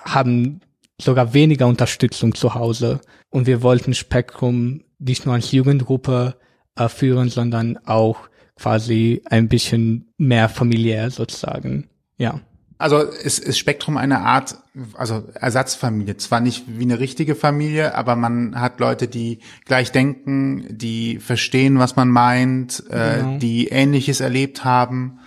[0.00, 0.60] haben
[1.00, 3.00] sogar weniger Unterstützung zu Hause.
[3.30, 6.36] Und wir wollten Spektrum nicht nur als Jugendgruppe
[6.76, 11.88] äh, führen, sondern auch quasi ein bisschen mehr familiär sozusagen.
[12.18, 12.40] Ja.
[12.78, 14.56] Also ist, ist Spektrum eine Art,
[14.94, 16.16] also Ersatzfamilie.
[16.16, 21.78] Zwar nicht wie eine richtige Familie, aber man hat Leute, die gleich denken, die verstehen,
[21.78, 23.38] was man meint, äh, genau.
[23.38, 25.20] die Ähnliches erlebt haben,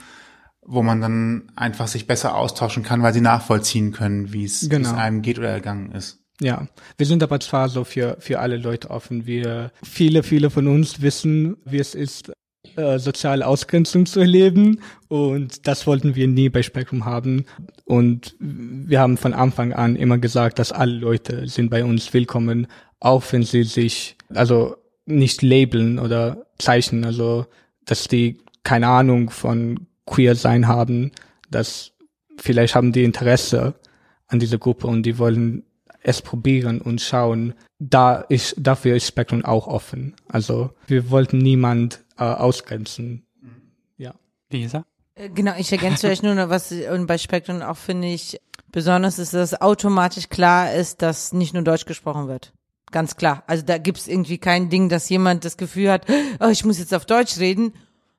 [0.61, 4.93] wo man dann einfach sich besser austauschen kann, weil sie nachvollziehen können, wie es, genau.
[4.93, 6.19] einem geht oder ergangen ist.
[6.41, 9.25] Ja, wir sind aber zwar so für, für alle Leute offen.
[9.25, 12.33] Wir, viele, viele von uns wissen, wie es ist,
[12.77, 17.45] äh, soziale Ausgrenzung zu erleben und das wollten wir nie bei Spektrum haben
[17.85, 22.67] und wir haben von Anfang an immer gesagt, dass alle Leute sind bei uns willkommen,
[22.99, 27.45] auch wenn sie sich also nicht labeln oder zeichnen, also
[27.85, 31.11] dass die keine Ahnung von queer sein haben,
[31.49, 31.91] dass
[32.37, 33.75] vielleicht haben die Interesse
[34.27, 35.63] an dieser Gruppe und die wollen
[36.01, 37.53] es probieren und schauen.
[37.79, 40.15] Da ist, dafür ist Spektrum auch offen.
[40.27, 43.25] Also wir wollten niemand äh, ausgrenzen.
[43.97, 44.13] Ja.
[44.51, 44.85] Lisa?
[45.15, 48.39] Äh, genau, ich ergänze euch nur noch was und bei Spektrum auch finde ich
[48.71, 52.53] besonders ist, dass automatisch klar ist, dass nicht nur Deutsch gesprochen wird.
[52.91, 53.43] Ganz klar.
[53.47, 56.05] Also da gibt's irgendwie kein Ding, dass jemand das Gefühl hat,
[56.39, 57.73] oh, ich muss jetzt auf Deutsch reden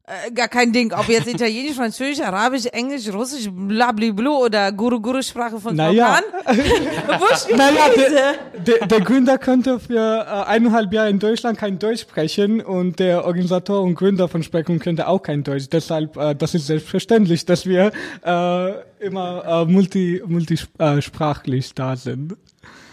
[0.06, 0.92] äh, gar kein Ding.
[0.92, 6.20] Ob jetzt Italienisch, Französisch, Arabisch, Englisch, Russisch, blablabla oder Guru-Guru-Sprache von naja.
[7.56, 12.60] naja, der, der, der Gründer könnte für äh, eineinhalb Jahre in Deutschland kein Deutsch sprechen
[12.60, 15.64] und der Organisator und Gründer von Spektrum könnte auch kein Deutsch.
[15.72, 17.90] Deshalb, äh, das ist selbstverständlich, dass wir
[18.24, 22.36] äh, immer äh, multi, multisprachlich da sind.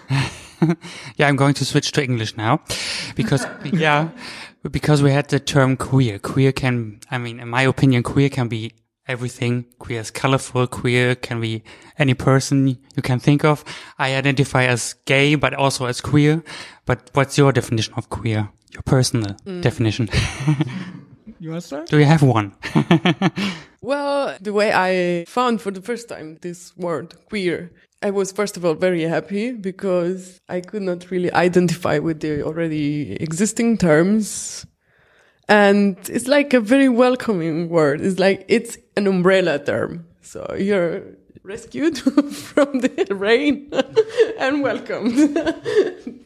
[1.17, 2.59] yeah, I'm going to switch to English now
[3.15, 4.09] because yeah,
[4.71, 6.19] because we had the term queer.
[6.19, 8.73] Queer can, I mean, in my opinion, queer can be
[9.07, 9.65] everything.
[9.79, 10.67] Queer is colorful.
[10.67, 11.63] Queer can be
[11.97, 13.63] any person you can think of.
[13.97, 16.43] I identify as gay, but also as queer.
[16.85, 18.49] But what's your definition of queer?
[18.71, 19.61] Your personal mm.
[19.61, 20.09] definition.
[21.39, 21.89] you want to start?
[21.89, 22.55] Do you have one?
[23.81, 27.71] well, the way I found for the first time this word queer
[28.03, 32.43] I was first of all very happy because I could not really identify with the
[32.43, 34.65] already existing terms.
[35.47, 38.01] And it's like a very welcoming word.
[38.01, 40.05] It's like, it's an umbrella term.
[40.21, 41.01] So you're
[41.43, 41.97] rescued
[42.33, 43.71] from the rain
[44.37, 45.37] and welcomed.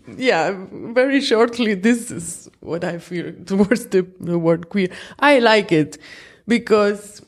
[0.18, 4.90] yeah, very shortly, this is what I feel towards the, the word queer.
[5.20, 6.00] I like it
[6.48, 7.22] because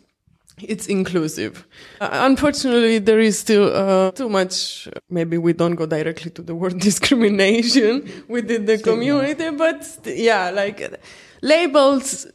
[0.63, 1.65] it's inclusive.
[2.01, 4.87] Uh, unfortunately, there is still uh, too much.
[5.09, 10.99] Maybe we don't go directly to the word discrimination within the community, but yeah, like
[11.41, 12.27] labels,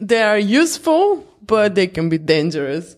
[0.00, 2.96] they are useful, but they can be dangerous.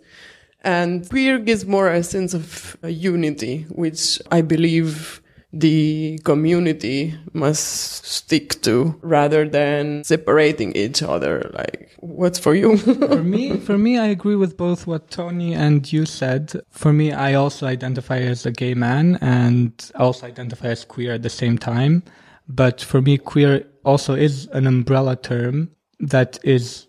[0.64, 5.21] And queer gives more a sense of uh, unity, which I believe
[5.52, 12.76] the community must stick to rather than separating each other like what's for you?
[13.12, 16.52] For me for me i agree with both what tony and you said.
[16.70, 21.22] For me i also identify as a gay man and also identify as queer at
[21.22, 22.02] the same time.
[22.48, 26.86] But for me queer also is an umbrella term that is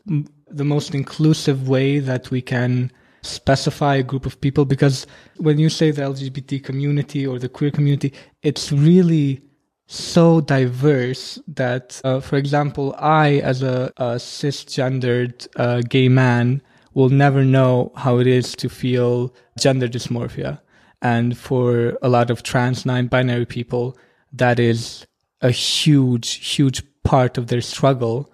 [0.50, 2.92] the most inclusive way that we can
[3.24, 5.08] specify a group of people because
[5.38, 9.42] when you say the LGBT community or the queer community, it's really
[9.88, 16.62] so diverse that, uh, for example, I, as a, a cisgendered uh, gay man,
[16.94, 20.60] will never know how it is to feel gender dysmorphia.
[21.02, 23.98] And for a lot of trans non binary people,
[24.32, 25.06] that is
[25.42, 28.32] a huge, huge part of their struggle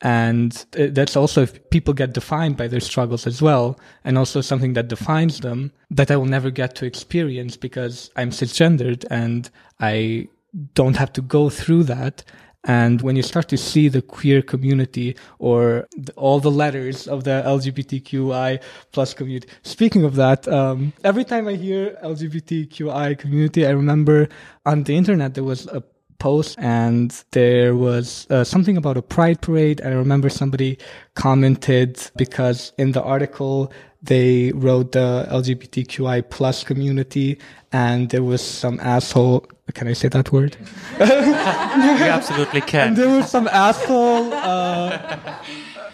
[0.00, 4.74] and that's also if people get defined by their struggles as well, and also something
[4.74, 10.28] that defines them that I will never get to experience because I'm cisgendered and I
[10.74, 12.24] don't have to go through that.
[12.64, 17.24] And when you start to see the queer community or the, all the letters of
[17.24, 23.70] the LGBTQI plus community, speaking of that, um, every time I hear LGBTQI community, I
[23.70, 24.28] remember
[24.66, 25.82] on the internet there was a
[26.18, 29.80] post and there was uh, something about a pride parade.
[29.82, 30.78] I remember somebody
[31.14, 37.38] commented because in the article they wrote the LGBTQI plus community
[37.72, 39.46] and there was some asshole.
[39.74, 40.56] Can I say that word?
[40.98, 42.88] you absolutely can.
[42.88, 45.18] And there was some asshole, uh,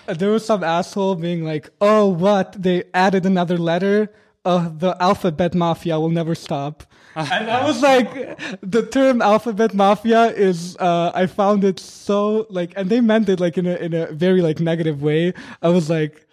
[0.07, 2.63] there was some asshole being like, oh, what?
[2.63, 4.11] They added another letter
[4.45, 6.85] uh, the alphabet mafia will never stop.
[7.17, 12.73] And I was like, the term alphabet mafia is, uh, I found it so like,
[12.77, 15.35] and they meant it like in a, in a very like negative way.
[15.63, 16.27] I was like,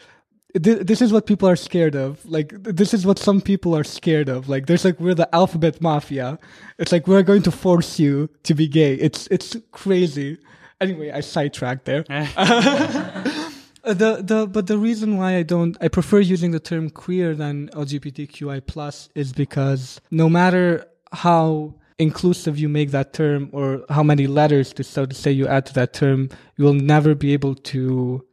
[0.54, 2.26] this is what people are scared of.
[2.26, 4.50] Like, this is what some people are scared of.
[4.50, 6.40] Like, there's like, we're the alphabet mafia.
[6.78, 8.96] It's like, we're going to force you to be gay.
[8.96, 10.40] It's, it's crazy.
[10.82, 12.04] Anyway, I sidetracked there.
[13.84, 17.34] Uh, the the but the reason why I don't I prefer using the term queer
[17.36, 24.04] than LGBTQI plus is because no matter how inclusive you make that term or how
[24.04, 27.34] many letters to so to say you add to that term, you will never be
[27.34, 28.26] able to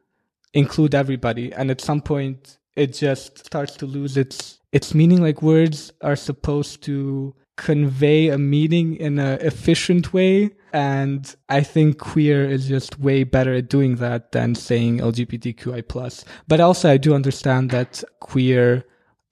[0.54, 1.52] include everybody.
[1.52, 5.22] And at some point it just starts to lose its its meaning.
[5.22, 10.50] Like words are supposed to convey a meaning in an efficient way.
[10.72, 16.24] And I think queer is just way better at doing that than saying LGBTQI plus.
[16.46, 18.84] But also I do understand that queer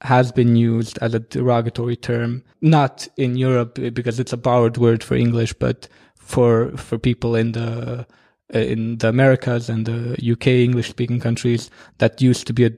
[0.02, 4.76] has been used as a derogatory term, not in Europe eh, because it's a borrowed
[4.76, 8.06] word for English, but for, for people in the,
[8.52, 12.70] eh, in the Americas and the UK English speaking countries, that used to be a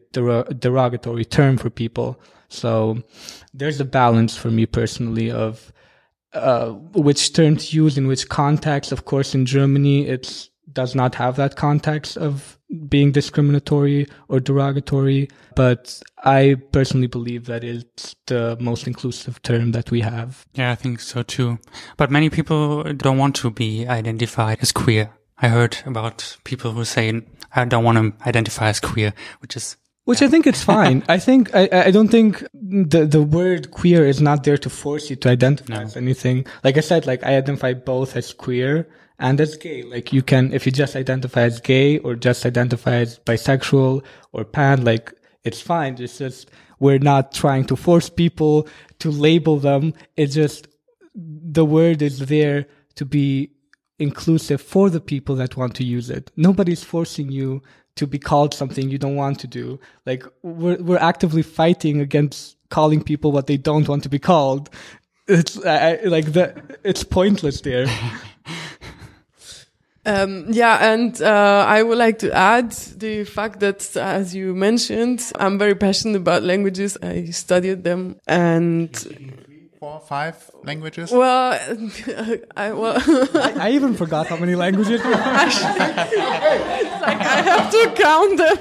[0.55, 2.21] derogatory term for people.
[2.49, 3.03] So
[3.53, 5.73] there's a balance for me personally of
[6.33, 8.93] uh, which term to use in which context.
[8.93, 15.29] Of course, in Germany, it does not have that context of being discriminatory or derogatory.
[15.57, 20.47] But I personally believe that it's the most inclusive term that we have.
[20.55, 21.59] Yeah, I think so too.
[21.97, 25.11] But many people don't want to be identified as queer.
[25.41, 27.23] I heard about people who say,
[27.55, 29.77] I don't want to identify as queer, which is
[30.09, 31.05] which I think it's fine.
[31.07, 35.11] I think I, I don't think the the word queer is not there to force
[35.11, 35.83] you to identify no.
[35.83, 36.47] as anything.
[36.64, 39.83] Like I said, like I identify both as queer and as gay.
[39.83, 44.44] Like you can if you just identify as gay or just identify as bisexual or
[44.47, 45.12] pan, like
[45.44, 46.01] it's fine.
[46.01, 48.66] It's just we're not trying to force people
[49.01, 49.92] to label them.
[50.16, 50.68] It's just
[51.14, 53.51] the word is there to be
[53.99, 56.31] inclusive for the people that want to use it.
[56.35, 57.62] Nobody's forcing you
[57.99, 59.79] to be called something you don't want to do.
[60.07, 64.71] Like we're we're actively fighting against calling people what they don't want to be called.
[65.27, 67.87] It's I, like the it's pointless there.
[70.07, 75.23] Um, yeah, and uh, I would like to add the fact that, as you mentioned,
[75.39, 76.97] I'm very passionate about languages.
[77.03, 78.91] I studied them, and
[79.79, 81.11] four, five languages?
[81.12, 81.53] Well,
[82.57, 82.97] I well,
[83.35, 85.01] I, I, even forgot how many languages.
[85.05, 85.79] Actually,
[87.07, 88.59] like I have to count them.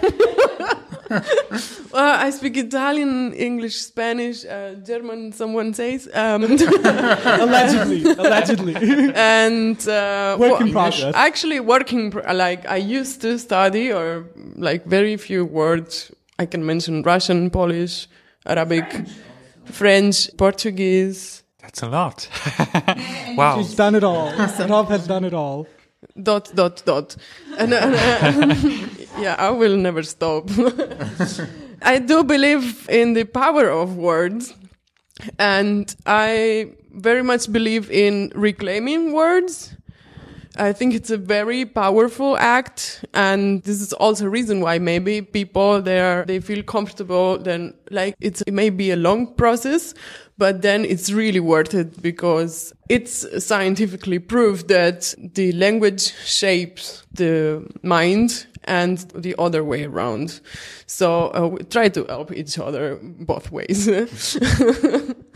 [1.92, 5.32] well, I speak Italian, English, Spanish, uh, German.
[5.32, 6.44] Someone says um,
[7.44, 8.76] allegedly, allegedly,
[9.16, 11.16] and uh, work in progress.
[11.16, 14.26] Actually, working like I used to study, or
[14.56, 16.12] like very few words.
[16.40, 18.08] I can mention Russian, Polish,
[18.46, 18.86] Arabic.
[19.72, 21.44] French, Portuguese.
[21.62, 22.30] That's a lot.
[23.36, 23.58] wow.
[23.58, 24.32] She's done it all.
[24.70, 25.68] Rob has done it all.
[26.22, 27.16] Dot, dot, dot.
[27.58, 27.78] And, uh,
[29.20, 30.50] yeah, I will never stop.
[31.82, 34.54] I do believe in the power of words.
[35.40, 39.77] And I very much believe in reclaiming words
[40.58, 43.06] I think it's a very powerful act.
[43.14, 47.38] And this is also a reason why maybe people there, they feel comfortable.
[47.38, 49.94] Then like it's, it may be a long process,
[50.38, 57.66] but then it's really worth it because it's scientifically proved that the language shapes the
[57.84, 60.42] mind and the other way around.
[60.86, 63.88] So uh, we try to help each other both ways.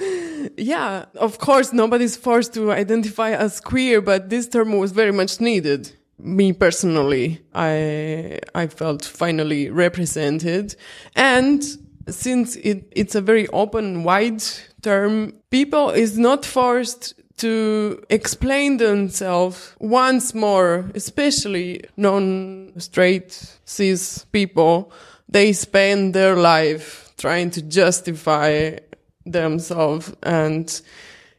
[0.57, 5.39] yeah, of course, nobody's forced to identify as queer, but this term was very much
[5.39, 5.91] needed.
[6.19, 10.75] Me personally, I, I felt finally represented.
[11.15, 11.63] And
[12.07, 14.43] since it, it's a very open, wide
[14.81, 24.91] term, people is not forced to explain themselves once more, especially non-straight cis people.
[25.27, 28.77] They spend their life trying to justify
[29.25, 30.81] themselves and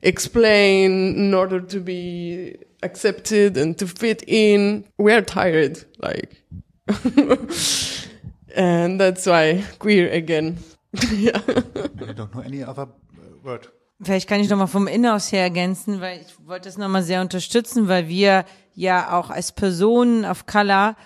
[0.02, 4.84] explain in order to be accepted and to fit in.
[4.98, 6.42] We are tired, like,
[8.54, 10.58] and that's why queer again.
[11.12, 11.40] yeah.
[11.46, 12.88] I don't know any other
[13.42, 13.68] word.
[14.02, 17.86] Vielleicht kann ich nochmal vom Inhouse her ergänzen, weil ich wollte das nochmal sehr unterstützen,
[17.86, 20.96] weil wir ja auch als Personen of Color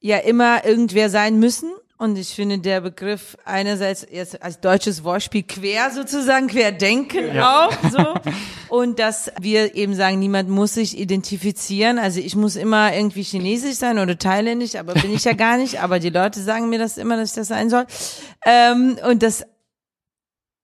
[0.00, 5.42] ja immer irgendwer sein müssen und ich finde der Begriff einerseits jetzt als deutsches Wortspiel
[5.42, 7.66] quer sozusagen, quer denken ja.
[7.66, 8.14] auch so.
[8.68, 11.98] Und dass wir eben sagen, niemand muss sich identifizieren.
[11.98, 15.80] Also ich muss immer irgendwie chinesisch sein oder thailändisch, aber bin ich ja gar nicht.
[15.82, 17.86] Aber die Leute sagen mir das immer, dass ich das sein soll.
[18.46, 19.44] Ähm, und das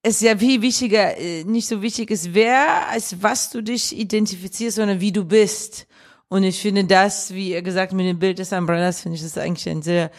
[0.04, 4.76] es ja viel wichtiger, äh, nicht so wichtig ist, wer, als was du dich identifizierst,
[4.76, 5.86] sondern wie du bist.
[6.28, 9.38] Und ich finde das, wie ihr gesagt, mit dem Bild des Umbrellas, finde ich das
[9.38, 10.10] eigentlich ein sehr,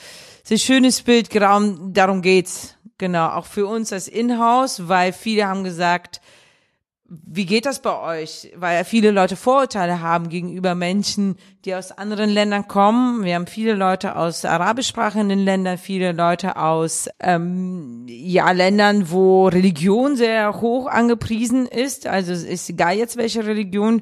[0.48, 1.34] sehr schönes Bild.
[1.36, 2.76] Darum geht's.
[3.00, 3.30] Genau.
[3.30, 6.22] Auch für uns als Inhouse, weil viele haben gesagt,
[7.08, 8.52] wie geht das bei euch?
[8.56, 13.24] Weil viele Leute Vorurteile haben gegenüber Menschen, die aus anderen Ländern kommen.
[13.24, 20.16] Wir haben viele Leute aus arabischsprachigen Ländern, viele Leute aus ähm, ja Ländern, wo Religion
[20.16, 22.08] sehr hoch angepriesen ist.
[22.08, 24.02] Also es ist egal jetzt welche Religion.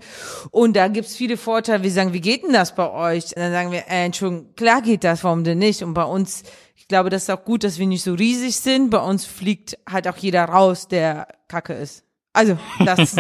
[0.52, 1.84] Und da gibt's viele Vorteile.
[1.84, 3.26] Wir sagen, wie geht denn das bei euch?
[3.36, 5.84] Und dann sagen wir, äh, Entschuldigung, klar geht das, warum denn nicht?
[5.84, 6.44] Und bei uns,
[6.78, 8.92] ich glaube, das ist auch gut, dass wir nicht so riesig sind.
[8.92, 12.03] Bei uns fliegt halt auch jeder raus, der Kacke ist.
[12.34, 13.16] Also, das,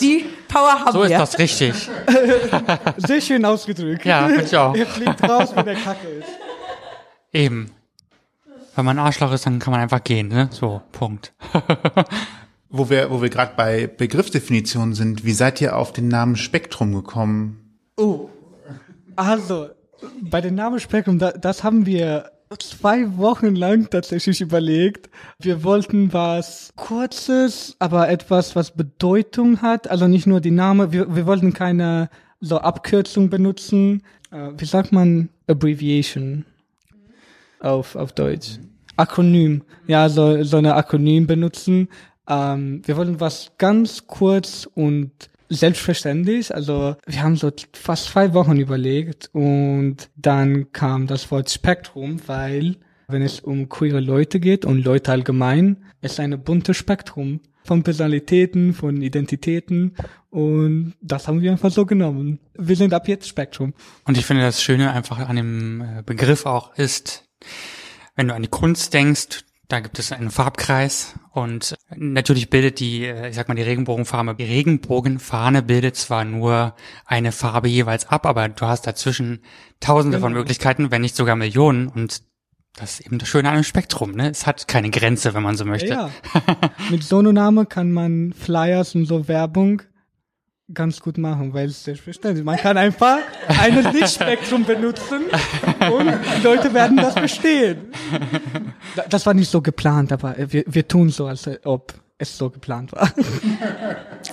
[0.00, 1.10] die Power haben So wir.
[1.10, 1.90] ist das richtig.
[2.96, 4.04] Sehr schön ausgedrückt.
[4.04, 4.74] Ja, finde ich auch.
[4.76, 6.28] Er fliegt raus, wenn der Kacke ist.
[7.32, 7.72] Eben.
[8.76, 10.48] Wenn man ein Arschloch ist, dann kann man einfach gehen, ne?
[10.52, 11.32] So, Punkt.
[12.74, 16.94] Wo wir, wo wir gerade bei Begriffsdefinitionen sind, wie seid ihr auf den Namen Spektrum
[16.94, 17.76] gekommen?
[17.98, 18.30] Oh.
[19.14, 19.68] Also,
[20.22, 25.10] bei dem Namen Spektrum, da, das haben wir zwei Wochen lang tatsächlich überlegt.
[25.38, 29.90] Wir wollten was Kurzes, aber etwas, was Bedeutung hat.
[29.90, 34.02] Also nicht nur die Name, wir, wir wollten keine so Abkürzung benutzen.
[34.30, 36.44] Äh, wie sagt man Abbreviation
[37.60, 38.58] auf, auf Deutsch?
[38.96, 39.62] Akronym.
[39.86, 41.88] Ja, so, so eine Akronym benutzen.
[42.28, 45.10] Ähm, wir wollten was ganz kurz und
[45.52, 46.54] selbstverständlich.
[46.54, 52.76] Also wir haben so fast zwei Wochen überlegt und dann kam das Wort Spektrum, weil
[53.08, 58.72] wenn es um queere Leute geht und Leute allgemein, ist eine bunte Spektrum von Personalitäten,
[58.72, 59.94] von Identitäten
[60.30, 62.40] und das haben wir einfach so genommen.
[62.54, 63.74] Wir sind ab jetzt Spektrum.
[64.04, 67.28] Und ich finde, das Schöne einfach an dem äh, Begriff auch ist,
[68.16, 73.06] wenn du an die Kunst denkst, da gibt es einen Farbkreis und natürlich bildet die,
[73.06, 76.74] äh, ich sag mal, die Regenbogenfarbe, die Regenbogenfahne bildet zwar nur
[77.06, 79.42] eine Farbe jeweils ab, aber du hast dazwischen
[79.80, 82.22] tausende von Möglichkeiten, wenn nicht sogar Millionen und
[82.76, 84.30] das ist eben das Schöne an einem Spektrum, ne?
[84.30, 85.88] Es hat keine Grenze, wenn man so möchte.
[85.88, 86.10] Ja.
[86.90, 89.82] Mit Sononame kann man Flyers und so Werbung
[90.74, 92.44] ganz gut machen, weil es selbstverständlich.
[92.44, 95.22] Man kann einfach ein Lichtspektrum benutzen
[95.92, 97.92] und die Leute werden das verstehen.
[98.96, 102.50] Da- Das war nicht so geplant, aber wir, wir tun so, als ob es so
[102.50, 103.10] geplant war.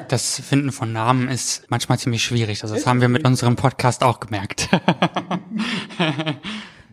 [0.08, 2.62] Das Finden von Namen ist manchmal ziemlich schwierig.
[2.64, 4.70] Also das haben wir mit unserem Podcast auch gemerkt.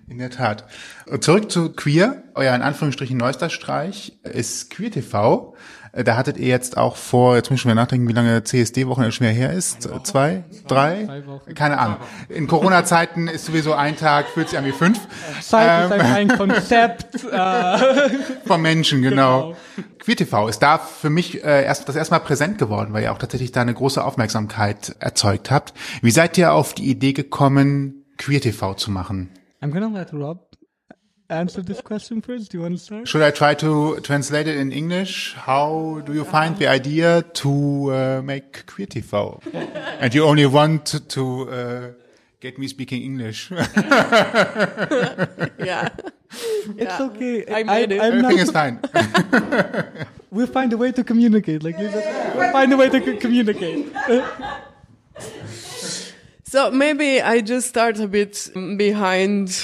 [0.09, 0.65] In der Tat.
[1.21, 2.23] Zurück zu Queer.
[2.35, 5.55] Euer in Anführungsstrichen neuester Streich ist Queer TV.
[5.97, 9.27] Äh, Da hattet ihr jetzt auch vor, jetzt schon mal nachdenken, wie lange CSD-Wochenende schon
[9.27, 9.89] wieder her ist.
[10.05, 10.45] Zwei?
[10.69, 11.23] Drei?
[11.27, 11.55] Wochen.
[11.55, 11.97] Keine Ahnung.
[12.29, 15.01] In Corona-Zeiten ist sowieso ein Tag, fühlt sich an wie fünf.
[15.41, 17.07] Zeit ist einfach ein Konzept.
[17.37, 18.09] Äh,
[18.47, 19.55] Vom Menschen, genau.
[19.99, 23.13] Queer TV ist da für mich äh, erst das erste Mal präsent geworden, weil ihr
[23.13, 25.75] auch tatsächlich da eine große Aufmerksamkeit erzeugt habt.
[26.03, 29.31] Wie seid ihr auf die Idee gekommen, Queer TV zu machen?
[29.63, 30.46] I'm gonna let Rob
[31.29, 32.51] answer this question first.
[32.51, 33.09] Do you want to start?
[33.09, 35.35] Should I try to translate it in English?
[35.35, 39.41] How do you find the idea to uh, make Queer TV?
[40.01, 41.89] And you only want to, to uh,
[42.41, 43.51] get me speaking English.
[45.59, 45.89] Yeah.
[46.77, 47.45] It's okay.
[47.49, 48.01] I made it.
[48.01, 48.81] I'm Everything not, is fine.
[50.31, 51.63] we'll find a way to communicate.
[51.63, 53.93] Like, Lisa said, we'll find a way to co- communicate.
[56.57, 58.49] So maybe I just start a bit
[58.79, 59.63] behind.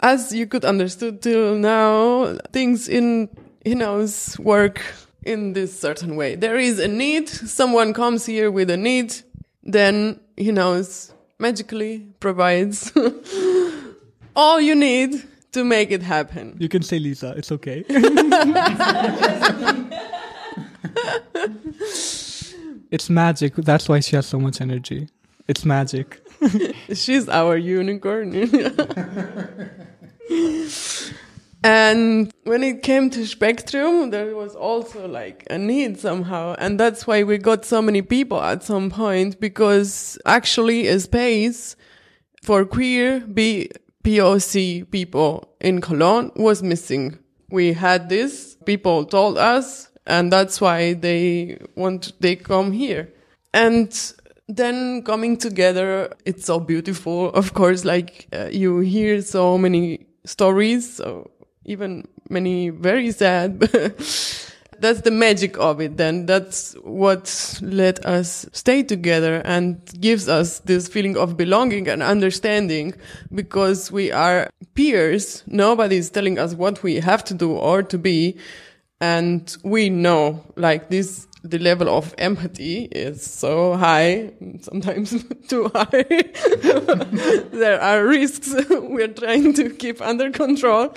[0.00, 3.28] As you could understood till now, things in
[3.64, 4.82] Hinaus work
[5.22, 6.34] in this certain way.
[6.34, 7.28] There is a need.
[7.28, 9.14] Someone comes here with a need.
[9.62, 12.92] Then Hinaus magically provides
[14.34, 15.22] all you need
[15.52, 16.56] to make it happen.
[16.58, 17.34] You can say Lisa.
[17.36, 17.84] It's okay.
[22.90, 23.54] it's magic.
[23.54, 25.06] That's why she has so much energy.
[25.46, 26.23] It's magic.
[26.94, 28.34] She's our unicorn.
[31.64, 36.54] and when it came to Spectrum, there was also like a need somehow.
[36.58, 41.76] And that's why we got so many people at some point because actually a space
[42.42, 43.70] for queer B-
[44.02, 47.18] POC people in Cologne was missing.
[47.50, 53.12] We had this, people told us, and that's why they want, they come here.
[53.54, 53.94] And
[54.48, 57.30] then coming together, it's so beautiful.
[57.30, 61.30] Of course, like uh, you hear so many stories, so
[61.64, 63.60] even many very sad.
[64.80, 65.96] that's the magic of it.
[65.96, 72.02] Then that's what let us stay together and gives us this feeling of belonging and
[72.02, 72.94] understanding
[73.34, 75.42] because we are peers.
[75.46, 78.36] Nobody is telling us what we have to do or to be.
[79.00, 84.32] And we know like this, the level of empathy is so high,
[84.62, 85.86] sometimes too high.
[87.52, 90.94] there are risks we're trying to keep under control.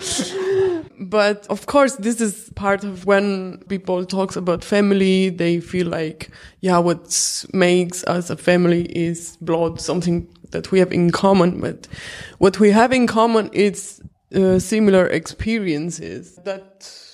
[1.00, 6.32] But of course, this is part of when people talks about family, they feel like,
[6.62, 11.60] yeah, what makes us a family is blood, something that we have in common.
[11.60, 11.90] But
[12.38, 14.02] what we have in common is
[14.34, 17.07] uh, similar experiences that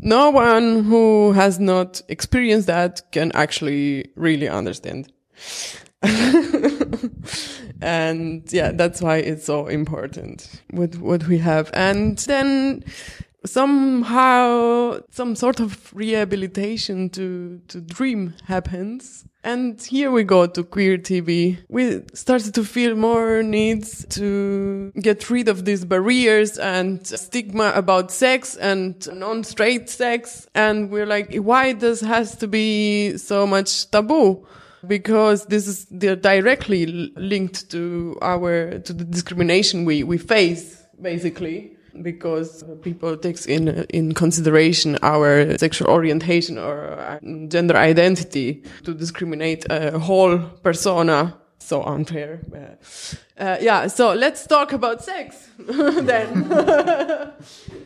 [0.00, 5.12] no one who has not experienced that can actually really understand.
[7.80, 11.70] and yeah, that's why it's so important with what we have.
[11.72, 12.84] And then
[13.44, 19.24] somehow some sort of rehabilitation to, to dream happens.
[19.42, 21.58] And here we go to queer TV.
[21.68, 28.10] We started to feel more needs to get rid of these barriers and stigma about
[28.10, 30.48] sex and non-straight sex.
[30.54, 34.46] And we're like, why this has to be so much taboo?
[34.86, 36.86] Because this is directly
[37.16, 44.12] linked to our to the discrimination we we face basically because people takes in in
[44.12, 51.36] consideration our sexual orientation or gender identity to discriminate a whole persona.
[51.58, 52.40] So unfair
[53.38, 56.48] uh, yeah so let's talk about sex then.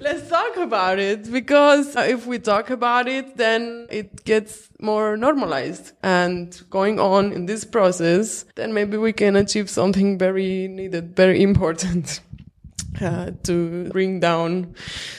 [0.01, 5.93] Let's talk about it because if we talk about it then it gets more normalized.
[6.03, 11.43] And going on in this process then maybe we can achieve something very needed very
[11.43, 12.21] important
[13.01, 14.75] uh, to bring down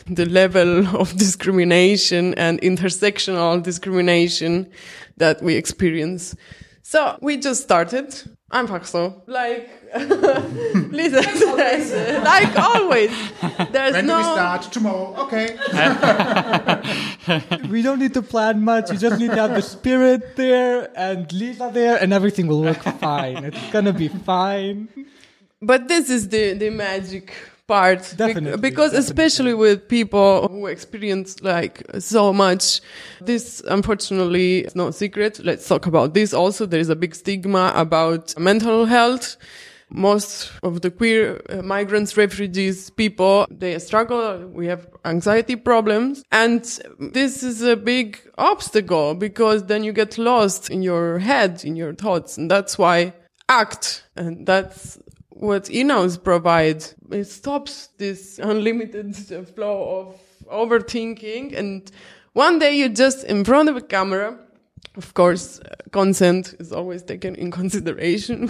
[0.08, 4.70] the level of discrimination and intersectional discrimination
[5.18, 6.36] that we experience.
[6.84, 8.16] So we just started.
[8.52, 9.22] Einfach so.
[9.28, 9.70] Like
[10.92, 13.12] Lisa says, like always.
[13.72, 14.62] There's When no do we start?
[14.72, 15.16] Tomorrow.
[15.26, 15.56] Okay.
[17.70, 18.92] we don't need to plan much.
[18.92, 22.82] You just need to have the spirit there and Lisa there, and everything will work
[23.00, 23.46] fine.
[23.46, 24.90] It's gonna be fine.
[25.62, 27.34] but this is the the magic
[27.70, 32.82] part Definitely, because especially with people who experience like so much
[33.22, 35.40] this unfortunately is no secret.
[35.50, 36.34] Let's talk about this.
[36.34, 39.38] Also there is a big stigma about mental health.
[39.92, 44.48] Most of the queer uh, migrants refugees people they struggle.
[44.48, 46.24] We have anxiety problems.
[46.32, 46.64] And
[47.00, 51.94] this is a big obstacle because then you get lost in your head in your
[51.94, 52.38] thoughts.
[52.38, 53.14] And that's why
[53.48, 54.04] act.
[54.16, 55.00] And that's
[55.40, 56.96] what Enos provides.
[57.12, 59.16] It stops this unlimited
[59.56, 60.16] flow of
[60.52, 61.58] overthinking.
[61.58, 61.90] And
[62.34, 64.38] one day you're just in front of a camera.
[64.96, 68.50] Of course, uh, consent is always taken in consideration.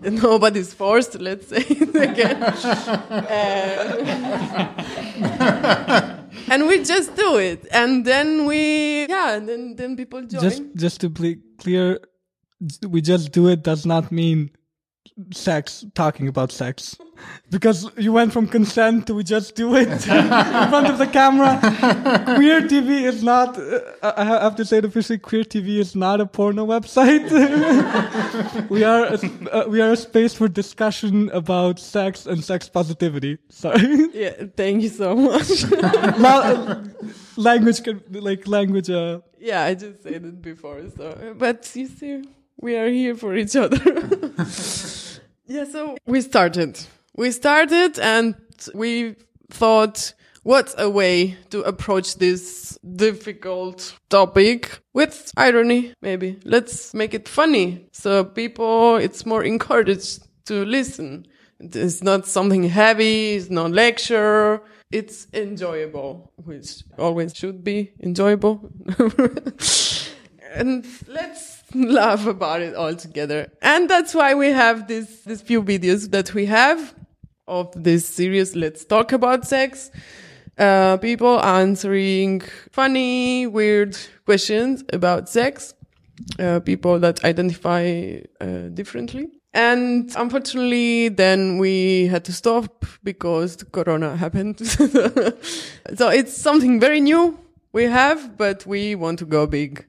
[0.00, 2.42] Nobody's forced, let's say it again.
[2.42, 2.64] Uh,
[6.50, 7.66] and we just do it.
[7.72, 10.42] And then we, yeah, then, then people join.
[10.42, 12.00] Just just to be clear,
[12.86, 14.50] we just do it does not mean
[15.32, 16.96] sex, talking about sex.
[17.50, 19.98] Because you went from consent to we just do it in
[20.68, 21.58] front of the camera.
[22.36, 26.20] Queer TV is not, uh, I have to say it officially, Queer TV is not
[26.20, 27.28] a porno website.
[28.70, 29.18] we are a,
[29.52, 33.38] uh, we are a space for discussion about sex and sex positivity.
[33.48, 34.08] Sorry.
[34.14, 35.64] yeah, thank you so much.
[36.18, 36.84] La- uh,
[37.36, 40.82] language, can, like language, uh, Yeah, I just said it before.
[40.96, 42.22] So, but you see,
[42.60, 43.78] we are here for each other.
[45.48, 45.64] Yeah.
[45.64, 46.78] So we started.
[47.16, 48.36] We started, and
[48.74, 49.16] we
[49.50, 55.94] thought, what's a way to approach this difficult topic with irony?
[56.00, 61.26] Maybe let's make it funny, so people it's more encouraged to listen.
[61.60, 63.34] It's not something heavy.
[63.34, 64.62] It's not lecture.
[64.90, 68.70] It's enjoyable, which always should be enjoyable.
[70.54, 73.50] and let's laugh about it all together.
[73.62, 76.94] And that's why we have this, these few videos that we have
[77.46, 78.56] of this series.
[78.56, 79.90] Let's talk about sex.
[80.56, 82.42] Uh, people answering
[82.72, 85.74] funny, weird questions about sex.
[86.38, 89.28] Uh, people that identify uh, differently.
[89.54, 94.60] And unfortunately, then we had to stop because Corona happened.
[94.66, 97.38] so it's something very new
[97.72, 99.86] we have, but we want to go big.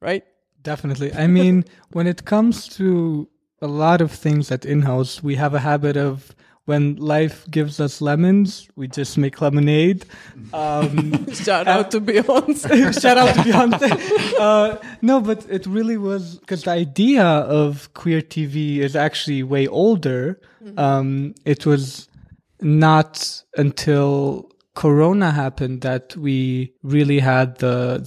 [0.00, 0.24] Right?
[0.62, 1.12] Definitely.
[1.14, 3.28] I mean, when it comes to
[3.60, 6.34] a lot of things at in-house, we have a habit of
[6.68, 10.04] when life gives us lemons, we just make lemonade.
[10.52, 13.00] Um, Shout out to Beyonce.
[13.00, 14.34] shout out to Beyonce.
[14.38, 19.66] Uh, no, but it really was because the idea of queer TV is actually way
[19.66, 20.38] older.
[20.76, 22.06] Um, it was
[22.60, 24.47] not until
[24.78, 28.06] Corona happened that we really had the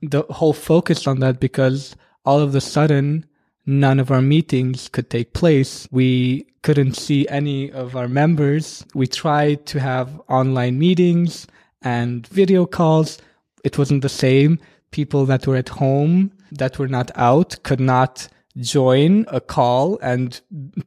[0.00, 1.94] the whole focus on that because
[2.24, 3.26] all of a sudden
[3.66, 5.86] none of our meetings could take place.
[5.90, 8.86] We couldn't see any of our members.
[8.94, 11.46] We tried to have online meetings
[11.82, 13.18] and video calls.
[13.62, 14.58] It wasn't the same.
[14.92, 20.40] People that were at home, that were not out, could not join a call and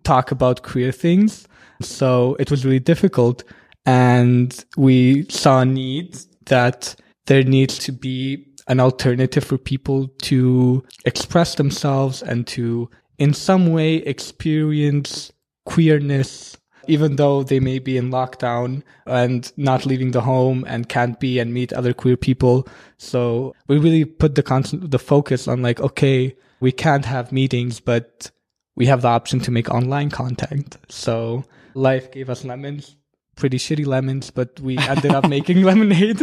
[0.03, 1.47] talk about queer things.
[1.79, 3.43] So it was really difficult.
[3.85, 10.83] And we saw a need that there needs to be an alternative for people to
[11.05, 15.31] express themselves and to in some way experience
[15.65, 16.57] queerness
[16.87, 21.39] even though they may be in lockdown and not leaving the home and can't be
[21.39, 22.67] and meet other queer people.
[22.97, 27.79] So we really put the constant, the focus on like, okay, we can't have meetings,
[27.79, 28.31] but
[28.75, 30.77] we have the option to make online content.
[30.89, 32.95] So life gave us lemons,
[33.35, 36.21] pretty shitty lemons, but we ended up making lemonade.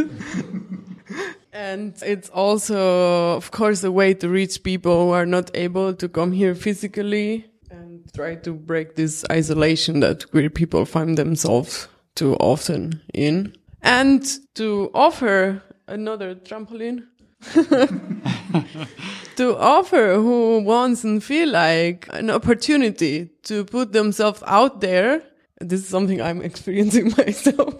[1.53, 6.09] And it's also, of course, a way to reach people who are not able to
[6.09, 12.35] come here physically and try to break this isolation that queer people find themselves too
[12.37, 13.55] often in.
[13.83, 17.07] And to offer another trampoline.
[19.37, 25.23] to offer who wants and feel like an opportunity to put themselves out there.
[25.61, 27.75] This is something I'm experiencing myself.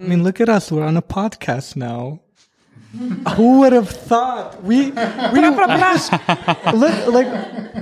[0.00, 0.70] I mean, look at us.
[0.70, 2.20] We're on a podcast now.
[3.36, 5.56] who would have thought we we look
[7.12, 7.28] like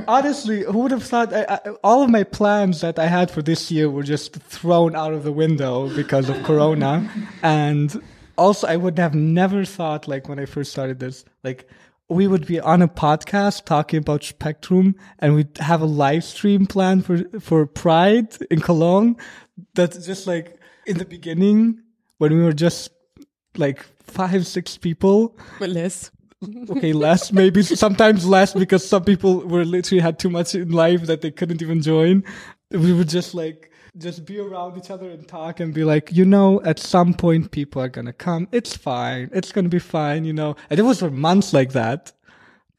[0.09, 3.41] honestly who would have thought I, I, all of my plans that i had for
[3.41, 7.09] this year were just thrown out of the window because of corona
[7.41, 8.03] and
[8.37, 11.69] also i would have never thought like when i first started this like
[12.09, 16.67] we would be on a podcast talking about spectrum and we'd have a live stream
[16.67, 19.17] plan for for pride in cologne
[19.75, 21.83] that's just like in the beginning
[22.19, 22.91] when we were just
[23.57, 25.37] like five, six people.
[25.59, 26.11] But less.
[26.71, 31.03] Okay, less, maybe sometimes less because some people were literally had too much in life
[31.07, 32.25] that they couldn't even join.
[32.71, 36.25] We would just like, just be around each other and talk and be like, you
[36.25, 38.49] know, at some point people are going to come.
[38.53, 39.31] It's fine.
[39.33, 40.57] It's going to be fine, you know.
[40.71, 42.13] And it was for months like that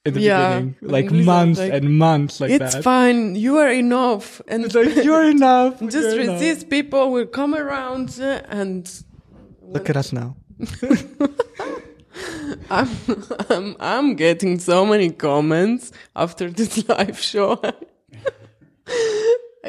[0.05, 2.84] in the Yeah, beginning, like months like, and months like it's that.
[2.84, 3.36] fine.
[3.36, 4.41] You are enough.
[4.47, 5.80] And It's like, you're enough.
[5.82, 6.70] just you're enough." resist.
[6.70, 8.89] People will come around uh, and
[9.63, 10.38] Look at us now.
[12.70, 12.89] I'm,
[13.49, 17.61] I'm, I'm getting so many comments after this live show.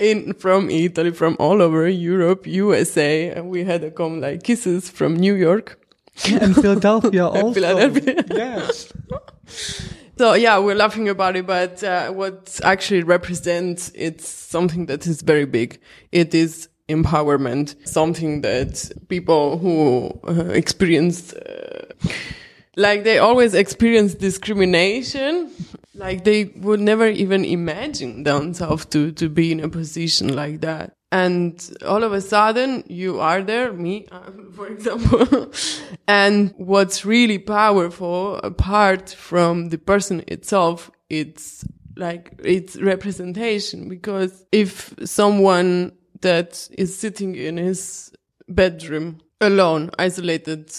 [0.00, 4.88] In, from Italy, from all over Europe, USA, and we had a comment like kisses
[4.88, 5.78] from New York.
[6.26, 7.52] And Philadelphia also.
[7.54, 8.24] Philadelphia.
[8.30, 8.92] Yes.
[10.18, 15.22] So yeah, we're laughing about it, but uh, what actually represents it's something that is
[15.22, 15.80] very big.
[16.10, 22.10] It is empowerment, something that people who uh, experienced, uh,
[22.76, 25.52] like they always experience discrimination,
[25.98, 30.94] like they would never even imagine themselves to to be in a position like that.
[31.10, 34.06] And all of a sudden, you are there, me,
[34.54, 35.50] for example.
[36.06, 41.64] and what's really powerful, apart from the person itself, it's
[41.96, 43.88] like it's representation.
[43.88, 48.12] Because if someone that is sitting in his
[48.48, 50.70] bedroom alone, isolated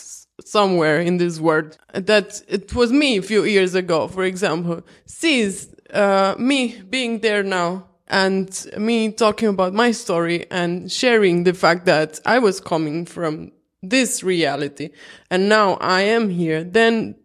[0.45, 5.73] somewhere in this world, that it was me a few years ago, for example, sees
[5.93, 11.85] uh, me being there now and me talking about my story and sharing the fact
[11.85, 14.89] that I was coming from this reality
[15.29, 17.15] and now I am here, then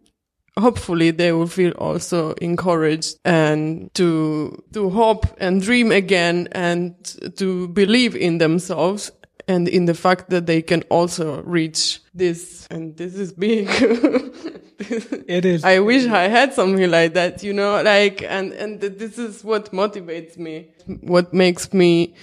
[0.57, 6.95] hopefully they will feel also encouraged and to to hope and dream again and
[7.35, 9.11] to believe in themselves
[9.47, 12.67] and in the fact that they can also reach this.
[12.69, 13.69] And this is big.
[14.77, 15.63] It is.
[15.63, 19.71] I wish I had something like that, you know, like, and, and this is what
[19.71, 20.71] motivates me,
[21.01, 22.13] what makes me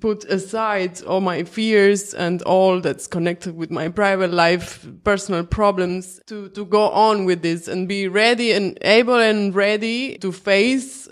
[0.00, 6.20] put aside all my fears and all that's connected with my private life, personal problems
[6.26, 11.03] to, to go on with this and be ready and able and ready to face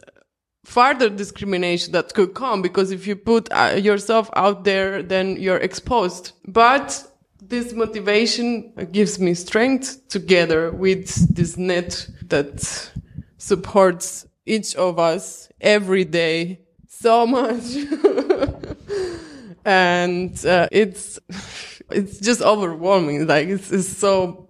[0.64, 5.58] further discrimination that could come because if you put uh, yourself out there, then you're
[5.58, 6.32] exposed.
[6.46, 7.04] But
[7.40, 12.90] this motivation gives me strength together with this net that
[13.38, 17.62] supports each of us every day so much.
[19.64, 21.18] and uh, it's
[21.90, 24.48] it's just overwhelming like it's, it's so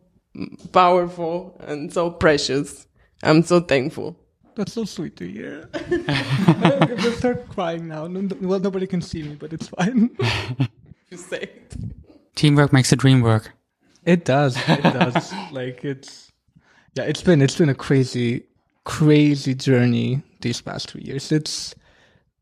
[0.73, 2.87] powerful and so precious
[3.23, 4.17] i'm so thankful
[4.55, 5.69] That's so sweet to hear.
[5.75, 8.07] I'm gonna start crying now.
[8.07, 10.11] No, no- well, nobody can see me, but it's fine.
[11.11, 11.77] you say it
[12.35, 13.53] Teamwork makes the dream work.
[14.05, 14.57] It does.
[14.69, 15.33] It does.
[15.53, 16.33] like it's
[16.95, 18.45] yeah, it's been it's been a crazy,
[18.85, 21.33] crazy journey these past two years.
[21.33, 21.75] It's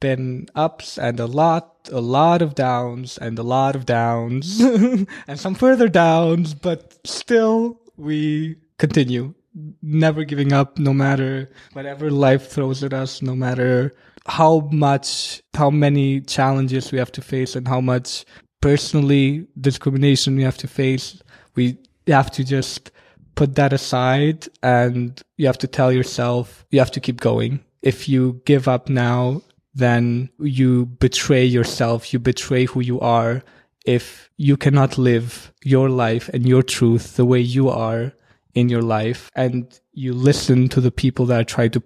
[0.01, 5.07] been ups and a lot, a lot of downs and a lot of downs and
[5.39, 9.35] some further downs, but still we continue.
[9.83, 13.93] Never giving up, no matter whatever life throws at us, no matter
[14.27, 18.25] how much, how many challenges we have to face and how much
[18.61, 21.23] personally discrimination we have to face.
[21.57, 22.91] We have to just
[23.35, 27.65] put that aside and you have to tell yourself you have to keep going.
[27.83, 29.43] If you give up now,
[29.75, 32.13] then you betray yourself.
[32.13, 33.43] You betray who you are.
[33.87, 38.13] If you cannot live your life and your truth the way you are
[38.55, 41.83] in your life and you listen to the people that try to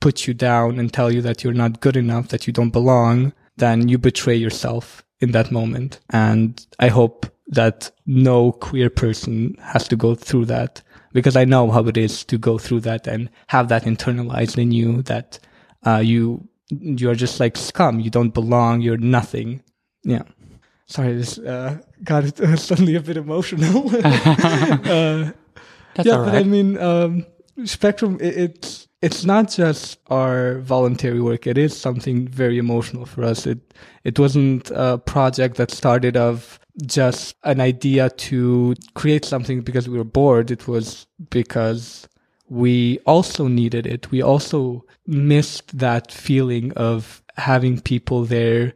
[0.00, 3.32] put you down and tell you that you're not good enough, that you don't belong,
[3.56, 6.00] then you betray yourself in that moment.
[6.10, 10.82] And I hope that no queer person has to go through that
[11.12, 14.72] because I know how it is to go through that and have that internalized in
[14.72, 15.38] you that
[15.84, 18.00] uh, you you're just like scum.
[18.00, 18.80] You don't belong.
[18.80, 19.62] You're nothing.
[20.04, 20.22] Yeah.
[20.86, 23.90] Sorry, this uh, got uh, suddenly a bit emotional.
[24.04, 25.32] uh,
[25.94, 27.26] That's yeah, but I mean, um,
[27.64, 28.18] Spectrum.
[28.20, 31.46] It, it's it's not just our voluntary work.
[31.46, 33.46] It is something very emotional for us.
[33.46, 33.74] It
[34.04, 39.98] it wasn't a project that started of just an idea to create something because we
[39.98, 40.50] were bored.
[40.50, 42.08] It was because
[42.48, 44.10] we also needed it.
[44.10, 48.74] We also missed that feeling of having people there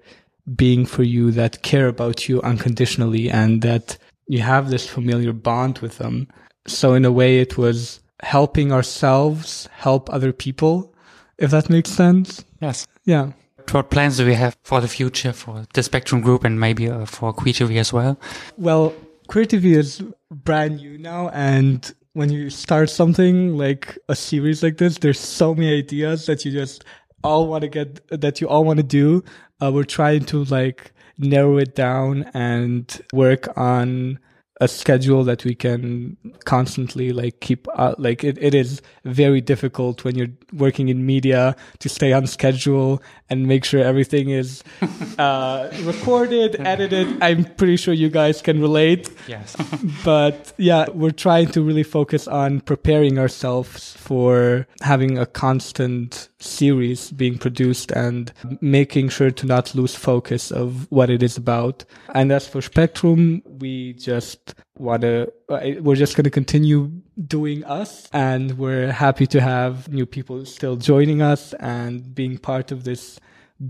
[0.55, 3.99] being for you that care about you unconditionally and that
[4.29, 6.29] you have this familiar bond with them.
[6.67, 10.95] So in a way, it was helping ourselves help other people,
[11.39, 12.45] if that makes sense.
[12.61, 12.87] Yes.
[13.05, 13.33] Yeah.
[13.71, 17.05] What plans do we have for the future for the Spectrum Group and maybe uh,
[17.05, 18.19] for Queer TV as well?
[18.57, 18.95] Well,
[19.27, 24.79] Queer TV is brand new now, and when you start something like a series like
[24.79, 26.85] this, there's so many ideas that you just
[27.25, 29.25] all want to get that you all want to do.
[29.61, 34.19] Uh, we're trying to like narrow it down and work on
[34.61, 40.03] a schedule that we can constantly like keep uh, like it, it is very difficult
[40.05, 44.63] when you're working in media to stay on schedule and make sure everything is
[45.19, 49.57] uh, recorded edited i'm pretty sure you guys can relate Yes.
[50.05, 57.11] but yeah, we're trying to really focus on preparing ourselves for having a constant series
[57.13, 61.85] being produced and making sure to not lose focus of what it is about.
[62.15, 64.46] And as for Spectrum, we just
[64.79, 66.91] want uh, to, we're just going to continue
[67.27, 72.73] doing us and we're happy to have new people still joining us and being part
[72.73, 73.19] of this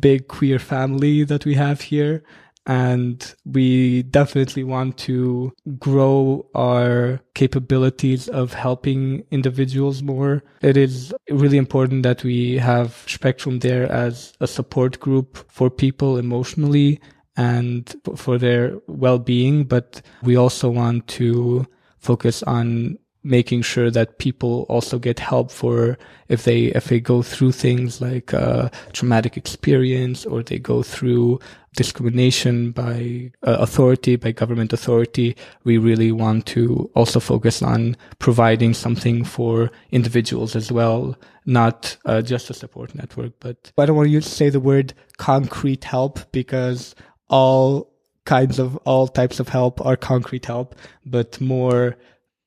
[0.01, 2.23] big queer family that we have here
[2.67, 10.43] and we definitely want to grow our capabilities of helping individuals more.
[10.63, 16.19] It is really important that we have Spectrum there as a support group for people
[16.19, 17.01] emotionally
[17.37, 21.67] and for their well-being, but we also want to
[21.99, 27.23] focus on making sure that people also get help for if they if they go
[27.23, 31.39] through things like uh, traumatic experience or they go through
[31.75, 35.37] discrimination by uh, authority by government authority.
[35.65, 41.17] We really want to also focus on providing something for individuals as well
[41.49, 45.85] not uh, just a support network but i don't want to say the word concrete
[45.85, 46.21] help?
[46.33, 46.95] Because
[47.29, 47.93] all
[48.25, 50.75] kinds of all types of help are concrete help
[51.05, 51.97] but more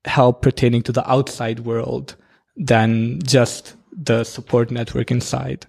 [0.06, 2.16] help pertaining to the outside world
[2.56, 5.66] than just the support network inside.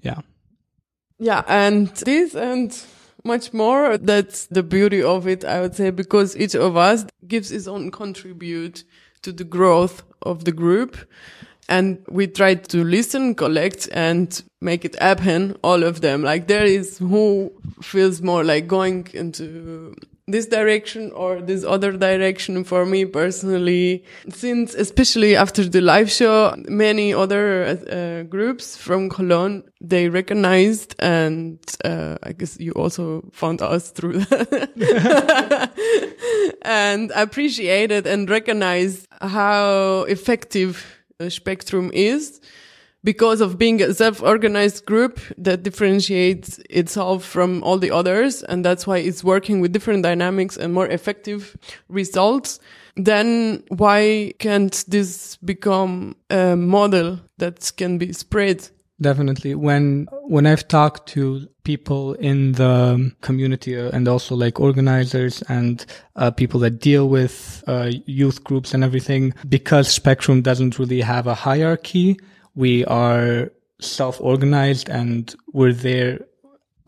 [0.00, 0.20] Yeah.
[1.18, 2.78] Yeah, and this and
[3.24, 7.48] much more, that's the beauty of it, I would say, because each of us gives
[7.48, 8.84] his own contribute
[9.22, 10.96] to the growth of the group.
[11.68, 16.22] And we try to listen, collect, and make it happen, all of them.
[16.22, 17.52] Like there is who
[17.82, 19.94] feels more like going into
[20.28, 26.52] this direction or this other direction for me personally since especially after the live show
[26.68, 33.62] many other uh, groups from cologne they recognized and uh, i guess you also found
[33.62, 35.70] us through that
[36.62, 42.42] and appreciated and recognized how effective Uh, spectrum is
[43.02, 48.86] because of being a self-organized group that differentiates itself from all the others and that's
[48.86, 51.56] why it's working with different dynamics and more effective
[51.88, 52.60] results.
[52.96, 58.68] Then why can't this become a model that can be spread
[59.00, 65.84] definitely when when i've talked to people in the community and also like organizers and
[66.16, 71.26] uh, people that deal with uh, youth groups and everything because spectrum doesn't really have
[71.26, 72.18] a hierarchy
[72.54, 76.20] we are self-organized and we're there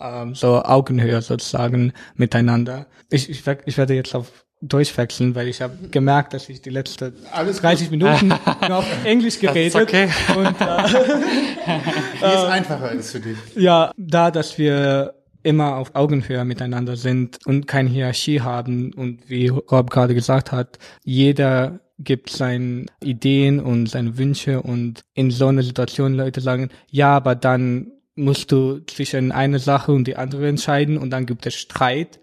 [0.01, 2.87] um, so Augenhöhe sozusagen miteinander.
[3.11, 6.71] Ich, ich, ich werde jetzt auf Deutsch wechseln, weil ich habe gemerkt, dass ich die
[6.71, 8.29] letzten 30 Minuten
[8.69, 9.81] nur auf Englisch geredet.
[9.81, 10.09] okay.
[10.37, 13.37] Und Wie es einfacher ist für dich.
[13.55, 19.49] ja, da, dass wir immer auf Augenhöhe miteinander sind und keine Hierarchie haben und wie
[19.49, 25.63] Rob gerade gesagt hat, jeder gibt seine Ideen und seine Wünsche und in so einer
[25.63, 30.99] Situation Leute sagen, ja, aber dann musst du zwischen eine Sache und die andere entscheiden
[30.99, 32.21] und dann gibt es Streit.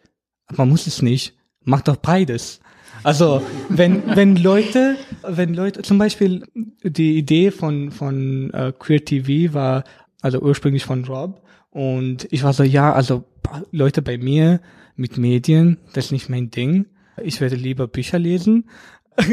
[0.47, 1.34] Aber man muss es nicht.
[1.65, 2.61] Mach doch beides.
[3.03, 6.43] Also wenn wenn Leute wenn Leute zum Beispiel
[6.83, 9.83] die Idee von von äh, Queer TV war
[10.21, 11.41] also ursprünglich von Rob.
[11.71, 13.25] Und ich war so ja also
[13.71, 14.61] Leute bei mir
[14.95, 16.87] mit Medien das ist nicht mein Ding.
[17.21, 18.69] Ich werde lieber Bücher lesen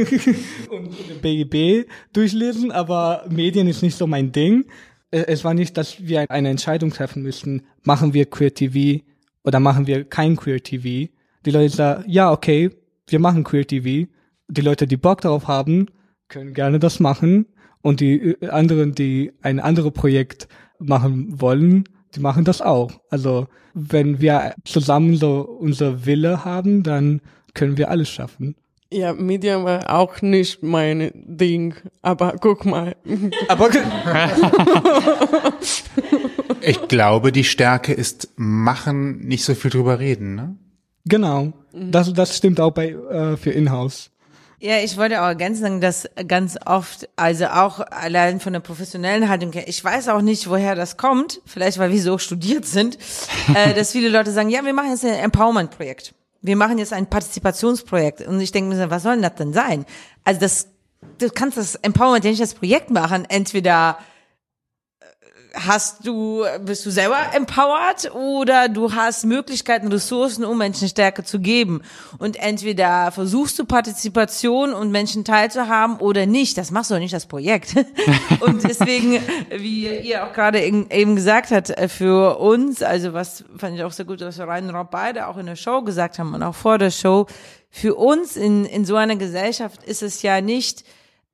[0.70, 4.66] und BGB durchlesen aber Medien ist nicht so mein Ding.
[5.10, 9.02] Äh, es war nicht dass wir eine Entscheidung treffen müssten machen wir Queer TV
[9.44, 11.10] oder machen wir kein Queer TV
[11.44, 12.70] die Leute sagen, ja, okay,
[13.06, 14.08] wir machen Queer TV.
[14.48, 15.86] Die Leute, die Bock darauf haben,
[16.28, 17.46] können gerne das machen.
[17.80, 21.84] Und die äh, anderen, die ein anderes Projekt machen wollen,
[22.14, 22.92] die machen das auch.
[23.10, 27.20] Also, wenn wir zusammen so unser Wille haben, dann
[27.54, 28.56] können wir alles schaffen.
[28.92, 32.94] Ja, Medien war auch nicht mein Ding, aber guck mal.
[33.48, 33.70] Aber
[36.60, 40.56] Ich glaube, die Stärke ist machen, nicht so viel drüber reden, ne?
[41.04, 44.12] Genau, das, das stimmt auch bei äh, für Inhouse.
[44.64, 49.52] Ja, ich wollte auch ergänzen, dass ganz oft, also auch allein von der professionellen Haltung
[49.52, 52.96] her, ich weiß auch nicht, woher das kommt, vielleicht weil wir so studiert sind,
[53.54, 56.14] äh, dass viele Leute sagen, ja, wir machen jetzt ein Empowerment-Projekt.
[56.42, 58.20] Wir machen jetzt ein Partizipationsprojekt.
[58.20, 59.84] Und ich denke mir so, was soll denn das denn sein?
[60.22, 60.68] Also das,
[61.18, 63.24] du kannst das Empowerment ja nicht als Projekt machen.
[63.28, 63.98] Entweder
[65.54, 71.40] hast du, bist du selber empowered oder du hast Möglichkeiten, Ressourcen, um Menschen Stärke zu
[71.40, 71.82] geben.
[72.18, 76.58] Und entweder versuchst du Partizipation und Menschen teilzuhaben oder nicht.
[76.58, 77.74] Das machst du nicht das Projekt.
[78.40, 83.84] und deswegen, wie ihr auch gerade eben gesagt hat, für uns, also was fand ich
[83.84, 86.42] auch sehr gut, was Ryan und Rob beide auch in der Show gesagt haben und
[86.42, 87.26] auch vor der Show,
[87.70, 90.84] für uns in, in so einer Gesellschaft ist es ja nicht,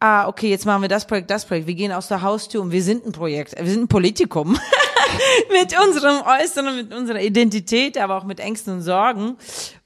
[0.01, 1.67] ah, okay, jetzt machen wir das Projekt, das Projekt.
[1.67, 3.57] Wir gehen aus der Haustür und wir sind ein Projekt.
[3.59, 4.59] Wir sind ein Politikum.
[5.51, 9.37] mit unserem Äußeren, mit unserer Identität, aber auch mit Ängsten und Sorgen.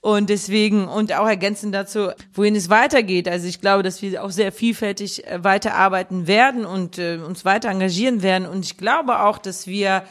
[0.01, 3.29] Und deswegen, und auch ergänzend dazu, wohin es weitergeht.
[3.29, 7.71] Also ich glaube, dass wir auch sehr vielfältig äh, weiterarbeiten werden und äh, uns weiter
[7.71, 8.47] engagieren werden.
[8.47, 10.03] Und ich glaube auch, dass wir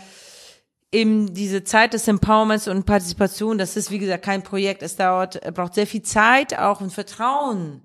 [0.91, 4.82] eben diese Zeit des Empowerments und Partizipation, das ist wie gesagt kein Projekt.
[4.82, 7.82] Es dauert, braucht sehr viel Zeit auch und Vertrauen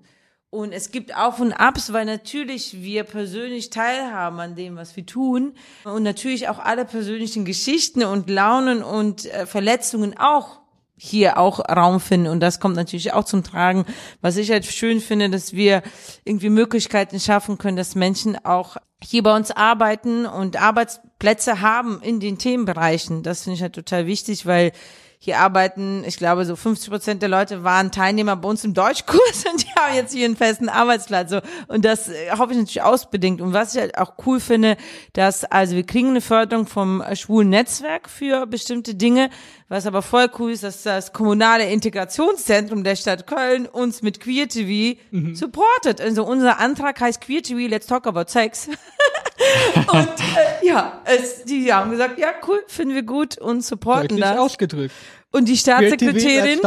[0.49, 5.05] und es gibt Auf und Abs, weil natürlich wir persönlich teilhaben an dem, was wir
[5.05, 5.53] tun.
[5.83, 10.61] Und natürlich auch alle persönlichen Geschichten und Launen und äh, Verletzungen auch
[10.95, 12.27] hier auch Raum finden.
[12.27, 13.85] Und das kommt natürlich auch zum Tragen.
[14.21, 15.83] Was ich halt schön finde, dass wir
[16.23, 22.19] irgendwie Möglichkeiten schaffen können, dass Menschen auch hier bei uns arbeiten und Arbeitsplätze haben in
[22.19, 23.21] den Themenbereichen.
[23.21, 24.71] Das finde ich halt total wichtig, weil
[25.19, 29.45] hier arbeiten, ich glaube, so 50 Prozent der Leute waren Teilnehmer bei uns im Deutschkurs
[29.51, 31.31] und die haben jetzt hier einen festen Arbeitsplatz.
[31.31, 31.41] So.
[31.67, 33.41] Und das äh, hoffe ich natürlich ausbedingt.
[33.41, 34.77] Und was ich halt auch cool finde,
[35.13, 39.29] dass, also wir kriegen eine Förderung vom schwulen Netzwerk für bestimmte Dinge.
[39.69, 44.47] Was aber voll cool ist, dass das kommunale Integrationszentrum der Stadt Köln uns mit Queer
[44.47, 45.35] TV mhm.
[45.35, 45.99] supportet.
[45.99, 48.69] Also unser Antrag heißt Queer TV, let's talk about sex.
[49.91, 54.21] und äh, ja, es, die haben gesagt, ja cool, finden wir gut und supporten Deutlich
[54.21, 54.37] das.
[54.37, 54.93] ausgedrückt.
[55.31, 56.59] Und die Staatssekretärin,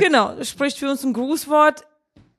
[0.00, 1.84] genau, spricht für uns ein Grußwort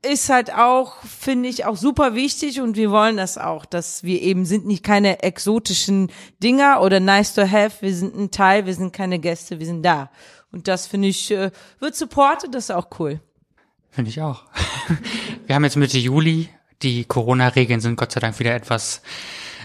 [0.06, 4.22] ist halt auch, finde ich, auch super wichtig und wir wollen das auch, dass wir
[4.22, 6.10] eben sind nicht keine exotischen
[6.42, 9.82] Dinger oder nice to have, wir sind ein Teil, wir sind keine Gäste, wir sind
[9.82, 10.10] da.
[10.52, 11.50] Und das finde ich, äh,
[11.80, 13.20] wird supportet, das ist auch cool.
[13.90, 14.44] Finde ich auch.
[15.46, 16.48] wir haben jetzt Mitte Juli,
[16.82, 19.02] die Corona-Regeln sind Gott sei Dank wieder etwas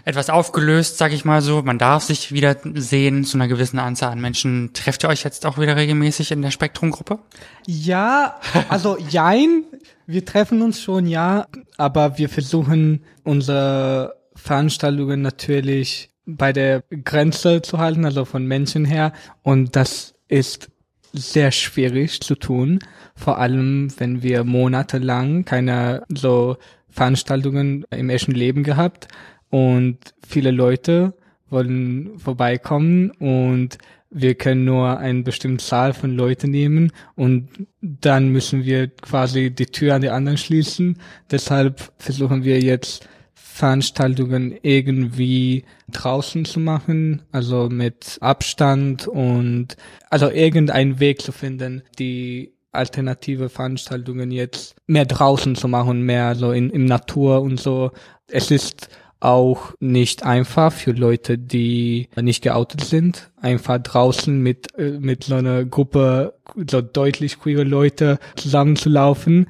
[0.06, 1.62] etwas aufgelöst, sag ich mal so.
[1.62, 4.72] Man darf sich wieder sehen zu einer gewissen Anzahl an Menschen.
[4.74, 7.20] Trefft ihr euch jetzt auch wieder regelmäßig in der Spektrumgruppe?
[7.68, 8.39] Ja,
[8.70, 9.64] also jein.
[10.08, 11.47] Wir treffen uns schon, ja,
[11.78, 19.14] aber wir versuchen unsere Veranstaltungen natürlich bei der Grenze zu halten, also von Menschen her.
[19.43, 20.70] Und das ist
[21.14, 22.80] sehr schwierig zu tun,
[23.16, 26.58] vor allem wenn wir monatelang keine so
[26.89, 29.08] Veranstaltungen im echten Leben gehabt
[29.52, 31.14] und viele Leute
[31.49, 33.78] wollen vorbeikommen und
[34.10, 37.47] wir können nur eine bestimmte Zahl von Leuten nehmen und
[37.82, 40.97] dann müssen wir quasi die Tür an die anderen schließen.
[41.30, 49.76] Deshalb versuchen wir jetzt Veranstaltungen irgendwie draußen zu machen, also mit Abstand und
[50.10, 56.52] also irgendeinen Weg zu finden, die alternative Veranstaltungen jetzt mehr draußen zu machen, mehr so
[56.52, 57.91] in, in Natur und so.
[58.28, 58.88] Es ist
[59.22, 65.36] auch nicht einfach für Leute, die nicht geoutet sind, einfach draußen mit, äh, mit so
[65.36, 66.34] einer Gruppe
[66.69, 69.47] so deutlich queere Leute zusammenzulaufen.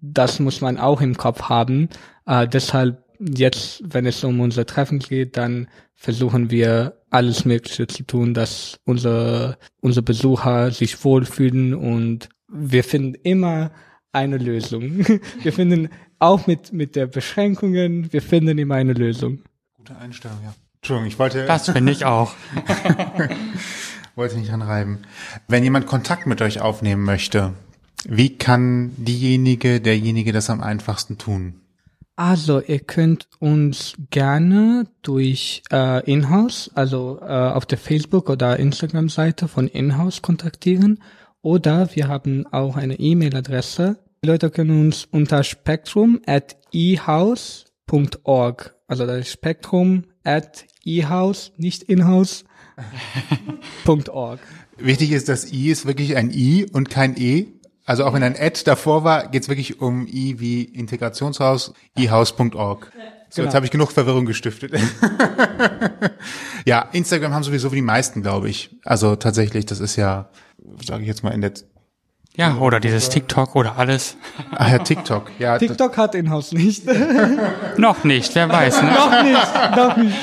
[0.00, 1.88] Das muss man auch im Kopf haben.
[2.26, 8.04] Äh, deshalb jetzt, wenn es um unser Treffen geht, dann versuchen wir alles Mögliche zu
[8.04, 13.70] tun, dass unsere, unsere Besucher sich wohlfühlen und wir finden immer
[14.12, 15.04] eine Lösung.
[15.42, 15.88] Wir finden
[16.24, 19.40] auch mit, mit der Beschränkungen, wir finden immer eine Lösung.
[19.76, 20.54] Gute Einstellung, ja.
[20.76, 21.46] Entschuldigung, ich wollte.
[21.46, 22.34] Das finde ich auch.
[24.14, 24.98] wollte nicht anreiben.
[25.48, 27.54] Wenn jemand Kontakt mit euch aufnehmen möchte,
[28.06, 31.60] wie kann diejenige, derjenige das am einfachsten tun?
[32.16, 39.48] Also, ihr könnt uns gerne durch äh, Inhouse, also äh, auf der Facebook- oder Instagram-Seite
[39.48, 41.02] von Inhouse kontaktieren.
[41.42, 49.04] Oder wir haben auch eine E-Mail-Adresse die Leute können uns unter spektrum at ehouse.org, also
[49.04, 52.46] das Spektrum at ehouse, nicht inhouse,
[53.86, 54.40] .org.
[54.78, 57.48] Wichtig ist, dass I ist wirklich ein I und kein E.
[57.84, 62.92] Also auch wenn ein Ad davor war, geht es wirklich um I wie Integrationshaus, ehouse.org.
[63.28, 63.44] So, genau.
[63.44, 64.72] jetzt habe ich genug Verwirrung gestiftet.
[66.64, 68.74] ja, Instagram haben sowieso wie die meisten, glaube ich.
[68.84, 70.30] Also tatsächlich, das ist ja,
[70.82, 71.52] sage ich jetzt mal, in der
[72.36, 74.16] ja, oder dieses TikTok oder alles.
[74.50, 75.30] Ah ja, TikTok.
[75.38, 76.84] Ja, TikTok hat Inhouse nicht.
[77.76, 78.82] noch nicht, wer weiß.
[78.82, 78.90] Ne?
[78.90, 80.16] noch nicht, noch nicht.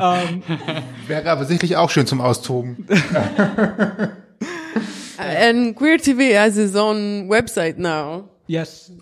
[0.00, 0.42] Um,
[1.06, 2.86] Wäre aber sicherlich auch schön zum Austoben.
[5.18, 8.28] And Queer TV has its own website now.
[8.46, 8.92] Yes.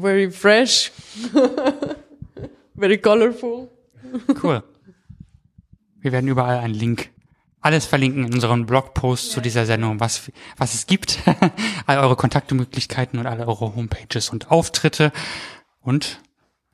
[0.00, 0.90] Very fresh.
[2.76, 3.68] Very colorful.
[4.42, 4.62] Cool.
[6.00, 7.10] Wir werden überall einen Link
[7.64, 11.18] alles verlinken in unseren Blogpost zu dieser Sendung, was, was es gibt,
[11.86, 15.12] all eure Kontaktmöglichkeiten und alle eure Homepages und Auftritte.
[15.80, 16.20] Und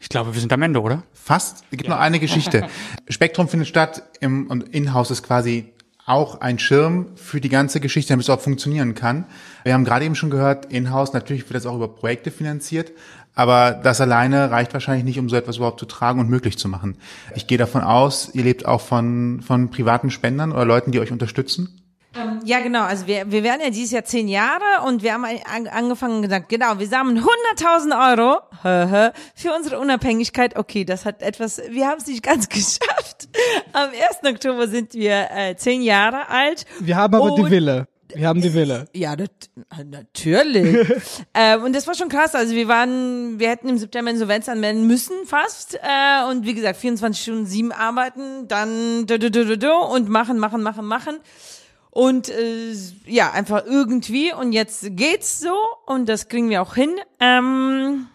[0.01, 1.05] ich glaube, wir sind am Ende, oder?
[1.13, 1.63] Fast.
[1.71, 1.91] Es gibt ja.
[1.91, 2.67] noch eine Geschichte.
[3.09, 5.73] Spektrum findet statt im, und Inhouse ist quasi
[6.07, 9.27] auch ein Schirm für die ganze Geschichte, damit es auch funktionieren kann.
[9.63, 12.91] Wir haben gerade eben schon gehört, Inhouse, natürlich wird das auch über Projekte finanziert,
[13.41, 16.69] aber das alleine reicht wahrscheinlich nicht, um so etwas überhaupt zu tragen und möglich zu
[16.69, 16.99] machen.
[17.35, 21.11] Ich gehe davon aus, ihr lebt auch von, von privaten Spendern oder Leuten, die euch
[21.11, 21.81] unterstützen?
[22.15, 22.83] Ähm, ja, genau.
[22.83, 25.25] Also wir, wir werden ja dieses Jahr zehn Jahre und wir haben
[25.73, 27.25] angefangen und gesagt, genau, wir sammeln
[27.57, 28.41] 100.000 Euro
[29.35, 30.59] für unsere Unabhängigkeit.
[30.59, 33.31] Okay, das hat etwas, wir haben es nicht ganz geschafft.
[33.73, 34.35] Am 1.
[34.35, 36.67] Oktober sind wir äh, zehn Jahre alt.
[36.79, 37.87] Wir haben aber die Wille.
[38.15, 38.87] Wir haben die Wille.
[38.95, 39.29] Ja, das,
[39.85, 40.89] natürlich.
[41.35, 42.35] ähm, und das war schon krass.
[42.35, 45.75] Also wir waren, wir hätten im September Insolvenz anmelden müssen fast.
[45.75, 50.39] Äh, und wie gesagt, 24 Stunden sieben arbeiten, dann du, du, du, du, und machen,
[50.39, 51.19] machen, machen, machen.
[51.91, 52.73] Und äh,
[53.07, 54.33] ja, einfach irgendwie.
[54.33, 55.55] Und jetzt geht's so
[55.87, 56.95] und das kriegen wir auch hin.
[57.19, 58.07] Ähm,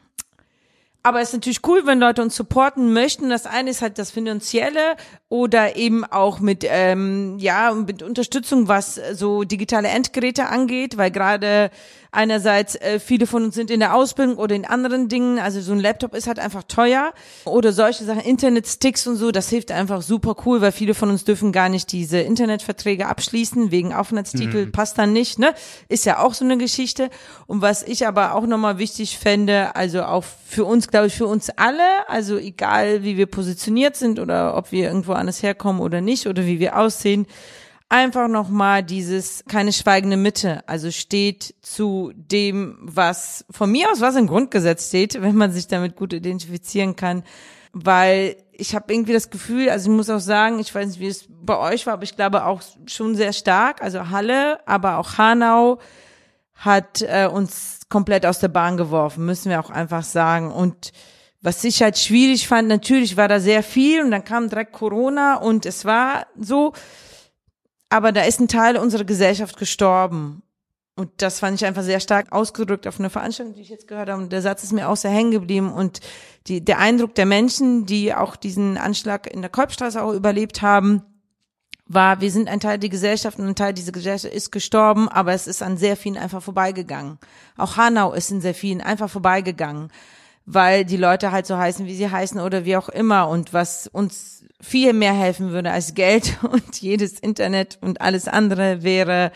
[1.06, 3.30] aber es ist natürlich cool, wenn Leute uns supporten möchten.
[3.30, 4.96] Das eine ist halt das Finanzielle
[5.30, 11.70] oder eben auch mit, ähm, ja, mit Unterstützung, was so digitale Endgeräte angeht, weil gerade
[12.16, 15.74] einerseits äh, viele von uns sind in der Ausbildung oder in anderen Dingen, also so
[15.74, 17.14] ein Laptop ist halt einfach teuer
[17.46, 21.24] oder solche Sachen, Internetsticks und so, das hilft einfach super cool, weil viele von uns
[21.26, 24.72] dürfen gar nicht diese Internetverträge abschließen, wegen Aufenthaltstitel, mhm.
[24.72, 25.54] passt dann nicht, ne?
[25.90, 27.10] Ist ja auch so eine Geschichte.
[27.48, 31.28] Und was ich aber auch nochmal wichtig fände, also auch für uns, glaube ich, für
[31.28, 36.02] uns alle, also egal wie wir positioniert sind oder ob wir irgendwo anders herkommen oder
[36.02, 37.28] nicht oder wie wir aussehen,
[37.90, 44.16] einfach nochmal dieses keine schweigende Mitte, also steht zu dem, was von mir aus was
[44.16, 47.24] im Grundgesetz steht, wenn man sich damit gut identifizieren kann,
[47.74, 51.08] weil ich habe irgendwie das Gefühl, also ich muss auch sagen, ich weiß nicht, wie
[51.08, 55.18] es bei euch war, aber ich glaube auch schon sehr stark, also Halle, aber auch
[55.18, 55.80] Hanau
[56.56, 60.52] hat äh, uns komplett aus der Bahn geworfen, müssen wir auch einfach sagen.
[60.52, 60.94] Und
[61.42, 65.36] was ich halt schwierig fand, natürlich war da sehr viel und dann kam direkt Corona
[65.36, 66.74] und es war so,
[67.96, 70.44] aber da ist ein Teil unserer Gesellschaft gestorben.
[70.98, 74.10] Und das fand ich einfach sehr stark ausgedrückt auf einer Veranstaltung, die ich jetzt gehört
[74.10, 74.22] habe.
[74.22, 75.72] Und der Satz ist mir auch sehr hängen geblieben.
[75.72, 76.02] Und
[76.48, 81.04] die, der Eindruck der Menschen, die auch diesen Anschlag in der Kolbstraße auch überlebt haben,
[81.88, 85.32] war, wir sind ein Teil der Gesellschaft und ein Teil dieser Gesellschaft ist gestorben, aber
[85.32, 87.18] es ist an sehr vielen einfach vorbeigegangen.
[87.56, 89.90] Auch Hanau ist in sehr vielen einfach vorbeigegangen,
[90.46, 93.30] weil die Leute halt so heißen, wie sie heißen oder wie auch immer.
[93.30, 98.84] Und was uns viel mehr helfen würde als Geld und jedes Internet und alles andere
[98.84, 99.32] wäre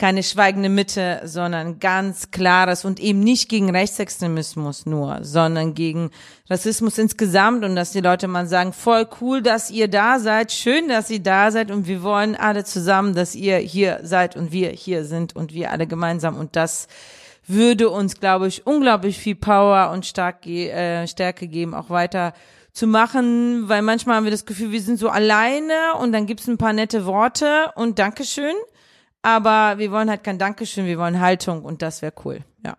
[0.00, 6.10] keine schweigende Mitte, sondern ganz klares und eben nicht gegen Rechtsextremismus nur, sondern gegen
[6.48, 7.66] Rassismus insgesamt.
[7.66, 11.20] Und dass die Leute mal sagen, voll cool, dass ihr da seid, schön, dass ihr
[11.20, 15.36] da seid und wir wollen alle zusammen, dass ihr hier seid und wir hier sind
[15.36, 16.38] und wir alle gemeinsam.
[16.38, 16.88] Und das
[17.46, 22.32] würde uns, glaube ich, unglaublich viel Power und stark, äh, Stärke geben, auch weiter
[22.72, 26.46] zu machen, weil manchmal haben wir das Gefühl, wir sind so alleine und dann gibt's
[26.46, 28.54] ein paar nette Worte und Dankeschön.
[29.22, 32.76] Aber wir wollen halt kein Dankeschön, wir wollen Haltung und das wäre cool, ja.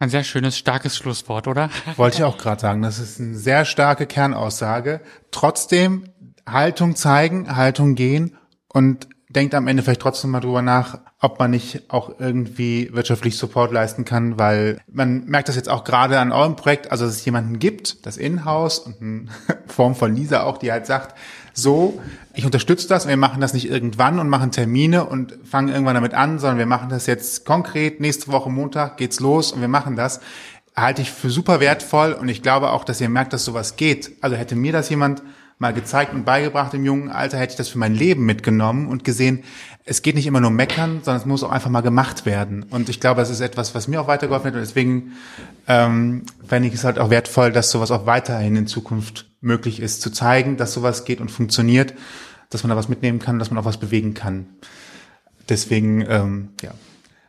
[0.00, 1.70] Ein sehr schönes, starkes Schlusswort, oder?
[1.96, 2.82] Wollte ich auch gerade sagen.
[2.82, 5.00] Das ist eine sehr starke Kernaussage.
[5.32, 6.04] Trotzdem
[6.46, 8.36] Haltung zeigen, Haltung gehen
[8.68, 13.36] und denkt am Ende vielleicht trotzdem mal drüber nach, ob man nicht auch irgendwie wirtschaftlich
[13.36, 17.14] Support leisten kann, weil man merkt das jetzt auch gerade an eurem Projekt, also dass
[17.14, 19.26] es jemanden gibt, das Inhouse und eine
[19.66, 21.16] Form von Lisa auch, die halt sagt,
[21.52, 22.00] so,
[22.34, 25.96] ich unterstütze das und wir machen das nicht irgendwann und machen Termine und fangen irgendwann
[25.96, 29.68] damit an, sondern wir machen das jetzt konkret, nächste Woche Montag geht's los und wir
[29.68, 30.20] machen das,
[30.76, 34.12] halte ich für super wertvoll und ich glaube auch, dass ihr merkt, dass sowas geht.
[34.20, 35.22] Also hätte mir das jemand
[35.58, 39.04] mal gezeigt und beigebracht im jungen Alter, hätte ich das für mein Leben mitgenommen und
[39.04, 39.42] gesehen,
[39.84, 42.62] es geht nicht immer nur meckern, sondern es muss auch einfach mal gemacht werden.
[42.62, 44.54] Und ich glaube, es ist etwas, was mir auch weitergeholfen hat.
[44.54, 45.12] Und deswegen
[45.66, 50.02] ähm, fände ich es halt auch wertvoll, dass sowas auch weiterhin in Zukunft möglich ist,
[50.02, 51.94] zu zeigen, dass sowas geht und funktioniert,
[52.50, 54.46] dass man da was mitnehmen kann, dass man auch was bewegen kann.
[55.48, 56.72] Deswegen, ähm, ja.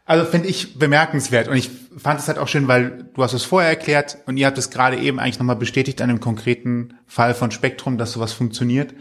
[0.10, 3.44] Also finde ich bemerkenswert und ich fand es halt auch schön, weil du hast es
[3.44, 7.36] vorher erklärt und ihr habt es gerade eben eigentlich nochmal bestätigt an einem konkreten Fall
[7.36, 8.96] von Spektrum, dass sowas funktioniert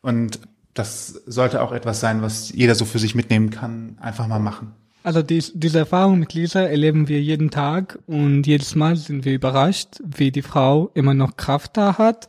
[0.00, 0.40] und
[0.72, 4.72] das sollte auch etwas sein, was jeder so für sich mitnehmen kann, einfach mal machen.
[5.02, 9.34] Also dies, diese Erfahrung mit Lisa erleben wir jeden Tag und jedes Mal sind wir
[9.34, 12.28] überrascht, wie die Frau immer noch Kraft da hat,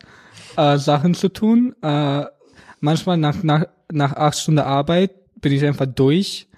[0.58, 1.74] äh, Sachen zu tun.
[1.82, 2.26] Äh,
[2.82, 6.50] manchmal nach, nach, nach acht Stunden Arbeit bin ich einfach durch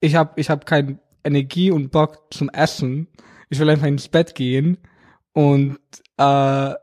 [0.00, 3.08] ich habe ich hab keine Energie und Bock zum Essen.
[3.48, 4.78] Ich will einfach ins Bett gehen
[5.32, 5.78] und
[6.16, 6.74] äh,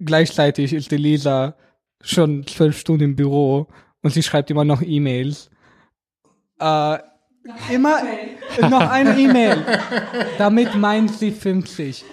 [0.00, 1.56] gleichzeitig ist die Lisa
[2.00, 3.68] schon zwölf Stunden im Büro
[4.02, 5.50] und sie schreibt immer noch E-Mails.
[6.60, 6.98] Äh,
[7.70, 9.64] immer e noch eine E-Mail.
[10.38, 12.04] Damit meint sie 50.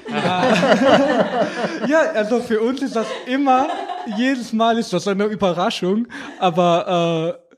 [1.87, 3.67] ja, also für uns ist das immer,
[4.17, 6.07] jedes Mal ist das eine Überraschung.
[6.39, 7.55] Aber äh,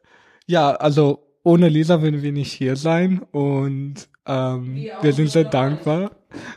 [0.47, 6.11] ja, also ohne Lisa würden wir nicht hier sein und ähm, wir sind sehr dankbar.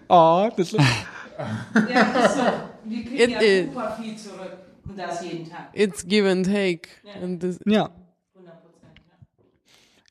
[0.09, 0.80] Oh, das ist
[1.91, 2.43] ja, das ist so.
[2.84, 4.57] Wir kriegen It ja super viel zurück
[4.89, 5.68] und das jeden Tag.
[5.72, 6.89] It's give and take.
[7.03, 7.22] Ja.
[7.22, 7.91] And this ja.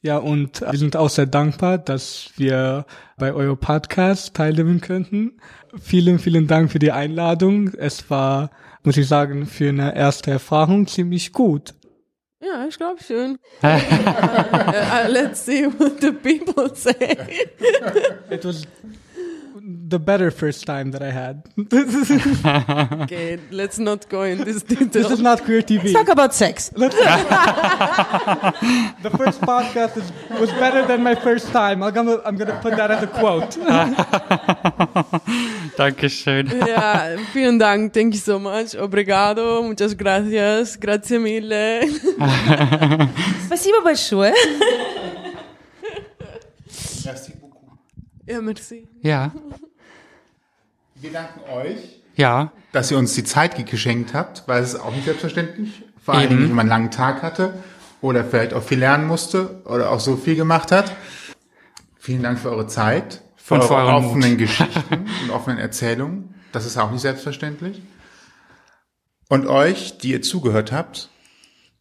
[0.02, 2.86] Ja, und wir sind auch sehr dankbar, dass wir
[3.18, 5.40] bei eurem Podcast teilnehmen könnten.
[5.82, 7.70] Vielen, vielen Dank für die Einladung.
[7.74, 8.52] Es war,
[8.84, 11.74] muss ich sagen, für eine erste Erfahrung ziemlich gut.
[12.46, 13.40] Ja, ich glaube schon.
[13.64, 17.18] uh, uh, let's see what the people say.
[18.30, 18.68] it was
[19.63, 21.43] the better first time that I had.
[23.03, 24.89] okay, let's not go in this detail.
[24.89, 25.85] This is not queer TV.
[25.85, 26.69] Let's talk about sex.
[26.71, 26.91] the
[29.17, 31.83] first podcast is, was better than my first time.
[31.83, 33.57] I'm gonna, I'm gonna put that as a quote.
[35.77, 36.49] Dankeschön.
[36.67, 37.93] Ja, vielen Dank.
[37.93, 38.75] Thank you so much.
[38.77, 39.63] Obrigado.
[39.63, 40.77] Muchas gracias.
[40.77, 41.83] Grazie mille.
[43.47, 44.33] Спасибо большое.
[47.05, 47.44] Merci beaucoup.
[48.26, 48.88] Ja, merci.
[49.02, 49.32] Ja.
[50.96, 52.52] Wir danken euch, ja.
[52.72, 55.84] dass ihr uns die Zeit geschenkt habt, weil es ist auch nicht selbstverständlich.
[56.02, 57.54] Vor allen Dingen, wenn man einen langen Tag hatte
[58.02, 60.96] oder vielleicht auch viel lernen musste oder auch so viel gemacht hat.
[61.98, 64.40] Vielen Dank für eure Zeit, für und eure offenen Mut.
[64.40, 66.36] Geschichten und offenen Erzählungen.
[66.52, 67.82] Das ist auch nicht selbstverständlich.
[69.30, 71.10] Und euch, die ihr zugehört habt,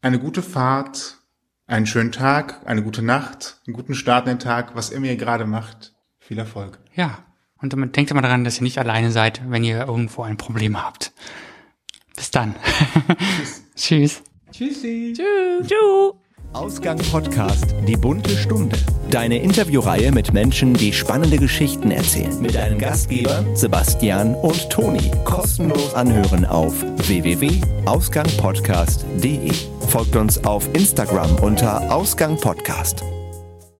[0.02, 1.18] eine gute Fahrt,
[1.66, 5.16] einen schönen Tag, eine gute Nacht, einen guten Start in den Tag, was immer ihr
[5.16, 5.93] gerade macht.
[6.26, 6.78] Viel Erfolg.
[6.94, 7.18] Ja,
[7.60, 11.12] und denkt immer daran, dass ihr nicht alleine seid, wenn ihr irgendwo ein Problem habt.
[12.16, 12.54] Bis dann.
[13.76, 14.22] Tschüss.
[14.50, 15.12] Tschüssi.
[15.14, 15.66] Tschüss.
[15.66, 16.14] Tschüss.
[16.54, 18.78] Ausgang Podcast Die bunte Stunde.
[19.10, 22.40] Deine Interviewreihe mit Menschen, die spannende Geschichten erzählen.
[22.40, 25.10] Mit deinen Gastgebern Sebastian und Toni.
[25.24, 29.52] Kostenlos anhören auf www.ausgangpodcast.de.
[29.88, 33.02] Folgt uns auf Instagram unter Ausgang Podcast.